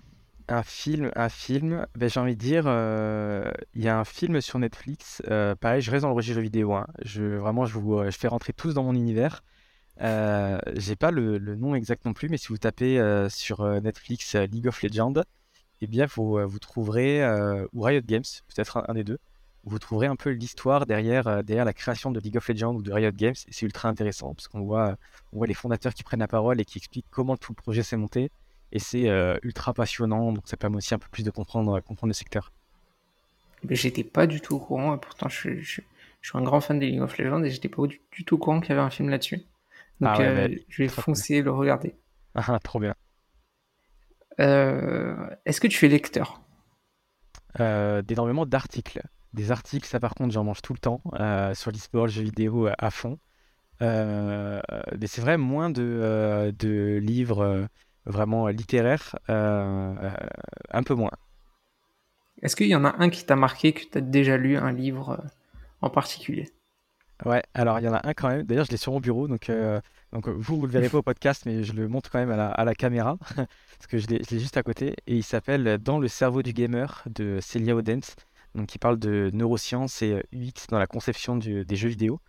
[0.50, 1.86] Un film, un film.
[1.94, 5.22] Ben, j'ai envie de dire, euh, il y a un film sur Netflix.
[5.28, 6.74] Euh, pareil, je reste dans le registre jeux vidéo.
[6.74, 6.86] Hein.
[7.04, 9.44] Je, vraiment, je vous je fais rentrer tous dans mon univers.
[10.00, 14.82] j'ai pas le, nom exact non plus, mais si vous tapez sur Netflix League of
[14.82, 15.22] Legends,
[15.80, 17.22] eh bien, vous, vous trouverez,
[17.72, 19.18] ou Riot Games, peut-être un, des deux,
[19.68, 22.82] vous trouverez un peu l'histoire derrière, euh, derrière la création de League of Legends ou
[22.82, 23.34] de Riot Games.
[23.46, 24.96] Et c'est ultra intéressant parce qu'on voit,
[25.32, 27.82] on voit les fondateurs qui prennent la parole et qui expliquent comment tout le projet
[27.82, 28.30] s'est monté.
[28.72, 32.10] Et c'est euh, ultra passionnant, donc ça permet aussi un peu plus de comprendre, comprendre
[32.10, 32.52] le secteur.
[33.64, 35.82] Mais j'étais pas du tout au courant, et pourtant je, suis
[36.34, 38.70] un grand fan de League of Legends et j'étais pas du, tout au courant qu'il
[38.70, 39.38] y avait un film là-dessus.
[40.00, 41.94] Donc ah euh, je vais foncer le regarder.
[42.34, 42.94] Ah, trop bien.
[44.38, 46.40] Est-ce que tu es lecteur?
[47.58, 49.02] D'énormément d'articles.
[49.34, 52.22] Des articles, ça par contre, j'en mange tout le temps euh, sur l'e-sport, le jeu
[52.22, 53.18] vidéo euh, à fond.
[53.82, 54.60] Euh,
[54.98, 57.68] mais c'est vrai, moins de, de livres
[58.06, 61.12] vraiment littéraires, un peu moins.
[62.42, 64.72] Est-ce qu'il y en a un qui t'a marqué, que tu as déjà lu un
[64.72, 65.22] livre
[65.82, 66.48] en particulier?
[67.24, 68.44] Ouais, alors il y en a un quand même.
[68.44, 69.50] D'ailleurs, je l'ai sur mon bureau, donc,
[70.12, 72.36] donc vous, vous le verrez pas au podcast, mais je le montre quand même à
[72.36, 74.96] la, à la caméra, parce que je l'ai juste à côté.
[75.06, 78.16] Et il s'appelle Dans le cerveau du gamer de Celia Odens
[78.54, 82.20] donc qui parle de neurosciences et UX dans la conception des jeux vidéo.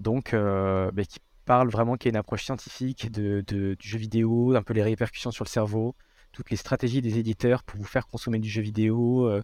[0.00, 3.98] Donc, euh, bah, qui parle vraiment qu'il y a une approche scientifique de, du jeu
[3.98, 5.94] vidéo, un peu les répercussions sur le cerveau,
[6.32, 9.26] toutes les stratégies des éditeurs pour vous faire consommer du jeu vidéo.
[9.26, 9.42] Euh,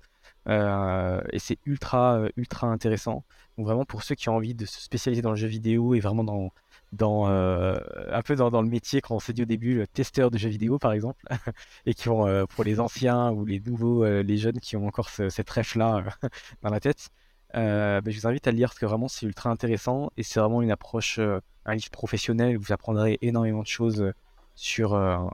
[0.49, 3.25] euh, et c'est ultra, ultra intéressant.
[3.57, 6.01] Donc vraiment pour ceux qui ont envie de se spécialiser dans le jeu vidéo et
[6.01, 6.53] vraiment dans,
[6.97, 7.77] dans euh,
[8.11, 10.49] un peu dans, le métier quand on s'est dit au début le testeur de jeux
[10.49, 11.25] vidéo par exemple
[11.87, 14.87] et qui ont euh, pour les anciens ou les nouveaux euh, les jeunes qui ont
[14.87, 16.05] encore cette rêve là
[16.63, 17.09] dans la tête
[17.55, 20.41] ben, je vous invite à le lire parce que vraiment c'est ultra intéressant et c'est
[20.41, 24.13] vraiment une approche un livre professionnel où vous apprendrez énormément de choses
[24.55, 24.91] sur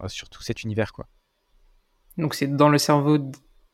[0.07, 1.07] sur tout cet univers quoi.
[2.19, 3.19] Donc c'est dans le cerveau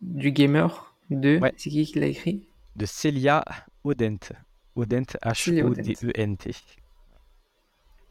[0.01, 2.49] du gamer de c'est qui qui l'a écrit?
[2.77, 3.45] De Celia
[3.85, 4.33] Odent
[4.77, 6.53] Odent H O D E N T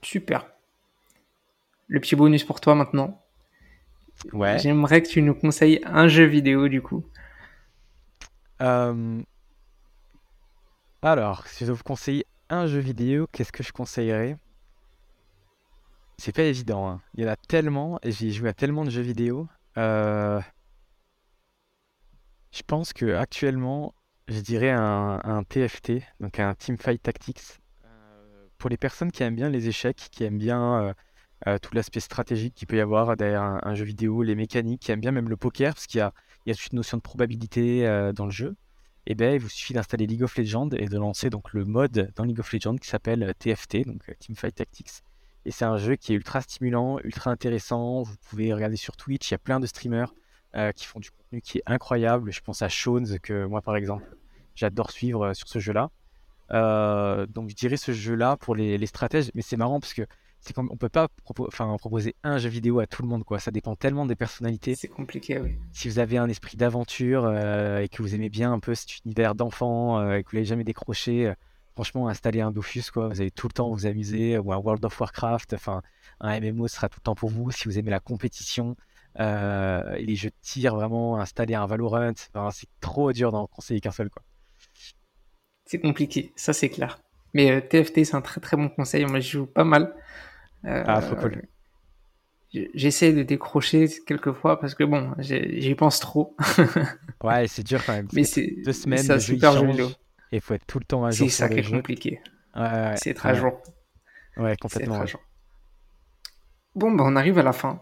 [0.07, 0.47] Super.
[1.87, 3.21] Le petit bonus pour toi maintenant.
[4.31, 4.57] Ouais.
[4.57, 7.05] J'aimerais que tu nous conseilles un jeu vidéo du coup.
[8.61, 9.21] Euh,
[11.01, 14.37] alors, si je dois vous conseiller un jeu vidéo, qu'est-ce que je conseillerais?
[16.17, 16.87] C'est pas évident.
[16.87, 17.01] Hein.
[17.15, 19.49] Il y en a tellement et j'ai joué à tellement de jeux vidéo.
[19.77, 20.39] Euh,
[22.53, 23.93] je pense que actuellement,
[24.29, 27.59] je dirais un, un TFT, donc un Teamfight Tactics
[28.57, 30.93] pour les personnes qui aiment bien les échecs, qui aiment bien euh,
[31.47, 34.91] euh, tout l'aspect stratégique qu'il peut y avoir derrière un, jeu vidéo, les mécaniques, qui
[34.91, 36.11] aiment bien même le poker, parce qu'il y a,
[36.45, 38.55] toute une notion de probabilité euh, dans le jeu,
[39.05, 41.63] et eh bien il vous suffit d'installer League of Legends et de lancer donc le
[41.63, 45.01] mode dans League of Legends qui s'appelle TFT, donc Teamfight Tactics.
[45.45, 48.01] Et c'est un jeu qui est ultra stimulant, ultra intéressant.
[48.01, 50.13] Vous pouvez regarder sur Twitch, il y a plein de streamers
[50.75, 52.33] qui font du contenu qui est incroyable.
[52.33, 54.03] Je pense à Shones, que moi par exemple,
[54.55, 55.89] j'adore suivre sur ce jeu-là.
[56.51, 60.03] Euh, donc je dirais ce jeu-là pour les, stratèges, mais c'est marrant parce que
[60.39, 63.39] c'est comme on peut pas proposer un jeu vidéo à tout le monde quoi.
[63.39, 64.75] Ça dépend tellement des personnalités.
[64.75, 65.57] C'est compliqué, oui.
[65.73, 69.03] Si vous avez un esprit d'aventure euh, et que vous aimez bien un peu cet
[69.03, 71.33] univers d'enfant euh, et que vous l'avez jamais décroché,
[71.73, 73.09] franchement installez un Dofus quoi.
[73.09, 75.53] Vous allez tout le temps vous amuser ou un World of Warcraft.
[75.53, 75.81] Enfin,
[76.19, 77.51] un MMO sera tout le temps pour vous.
[77.51, 78.75] Si vous aimez la compétition.
[79.19, 82.13] et les jeux de tir vraiment installer un Valorant
[82.51, 84.21] c'est trop dur d'en conseiller qu'un seul quoi
[85.67, 86.99] c'est compliqué, ça c'est clair.
[87.33, 89.05] Mais TFT, euh, c'est un très très bon conseil.
[89.05, 89.93] Moi, je joue pas mal.
[90.65, 91.43] Euh, ah, faut cool.
[92.73, 96.35] J'essaie de décrocher quelques fois parce que bon, j'y pense trop.
[97.23, 98.07] ouais, c'est dur quand même.
[98.13, 99.89] Mais c'est deux semaines de super jeu vidéo.
[100.31, 101.29] Et il faut être tout le temps à jour.
[101.29, 102.21] C'est ça qui est compliqué.
[102.55, 103.61] Ouais, c'est très jour.
[104.37, 105.03] Ouais, complètement.
[106.73, 107.81] Bon, bah, on arrive à la fin.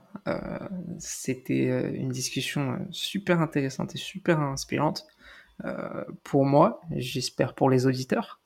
[0.97, 5.05] C'était une discussion super intéressante et super inspirante
[6.23, 8.41] pour moi, j'espère pour les auditeurs.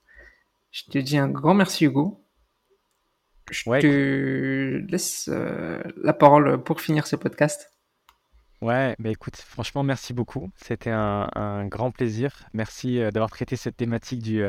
[0.72, 2.24] Je te dis un grand merci Hugo.
[3.52, 7.72] Je te laisse la parole pour finir ce podcast.
[8.62, 10.52] Ouais, bah écoute, franchement, merci beaucoup.
[10.58, 12.48] C'était un, grand plaisir.
[12.54, 14.44] Merci d'avoir traité cette thématique du,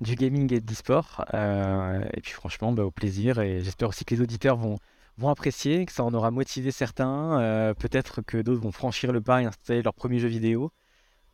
[0.00, 1.24] du gaming et de l'e-sport.
[1.32, 3.40] et puis franchement, bah, au plaisir.
[3.40, 4.76] Et j'espère aussi que les auditeurs vont,
[5.18, 7.74] vont apprécier, que ça en aura motivé certains.
[7.78, 10.70] Peut-être que d'autres vont franchir le pas et installer leur premier jeu vidéo.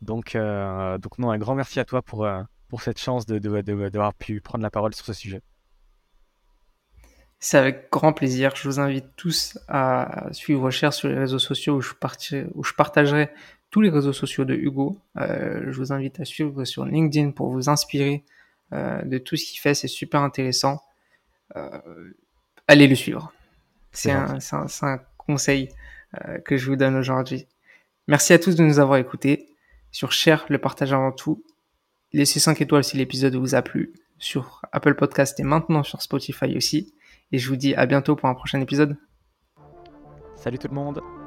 [0.03, 2.27] Donc, donc non, un grand merci à toi pour,
[2.69, 5.41] pour cette chance d'avoir de, de, pu prendre la parole sur ce sujet.
[7.39, 8.55] C'est avec grand plaisir.
[8.55, 11.91] Je vous invite tous à suivre Cher sur les réseaux sociaux où je,
[12.53, 13.31] où je partagerai
[13.69, 14.97] tous les réseaux sociaux de Hugo.
[15.17, 18.23] Euh, je vous invite à suivre sur LinkedIn pour vous inspirer
[18.71, 19.73] euh, de tout ce qu'il fait.
[19.73, 20.81] C'est super intéressant.
[21.57, 21.69] Euh,
[22.67, 23.33] allez le suivre.
[23.91, 25.69] C'est un, un, un, conseil
[26.25, 27.45] euh, que je vous donne aujourd'hui.
[28.07, 29.52] Merci à tous de nous avoir écoutés.
[29.93, 31.45] Sur Cher, le partage avant tout.
[32.13, 36.57] Laissez 5 étoiles si l'épisode vous a plu sur Apple Podcast et maintenant sur Spotify
[36.57, 36.95] aussi.
[37.31, 38.97] Et je vous dis à bientôt pour un prochain épisode.
[40.35, 41.22] Salut tout le monde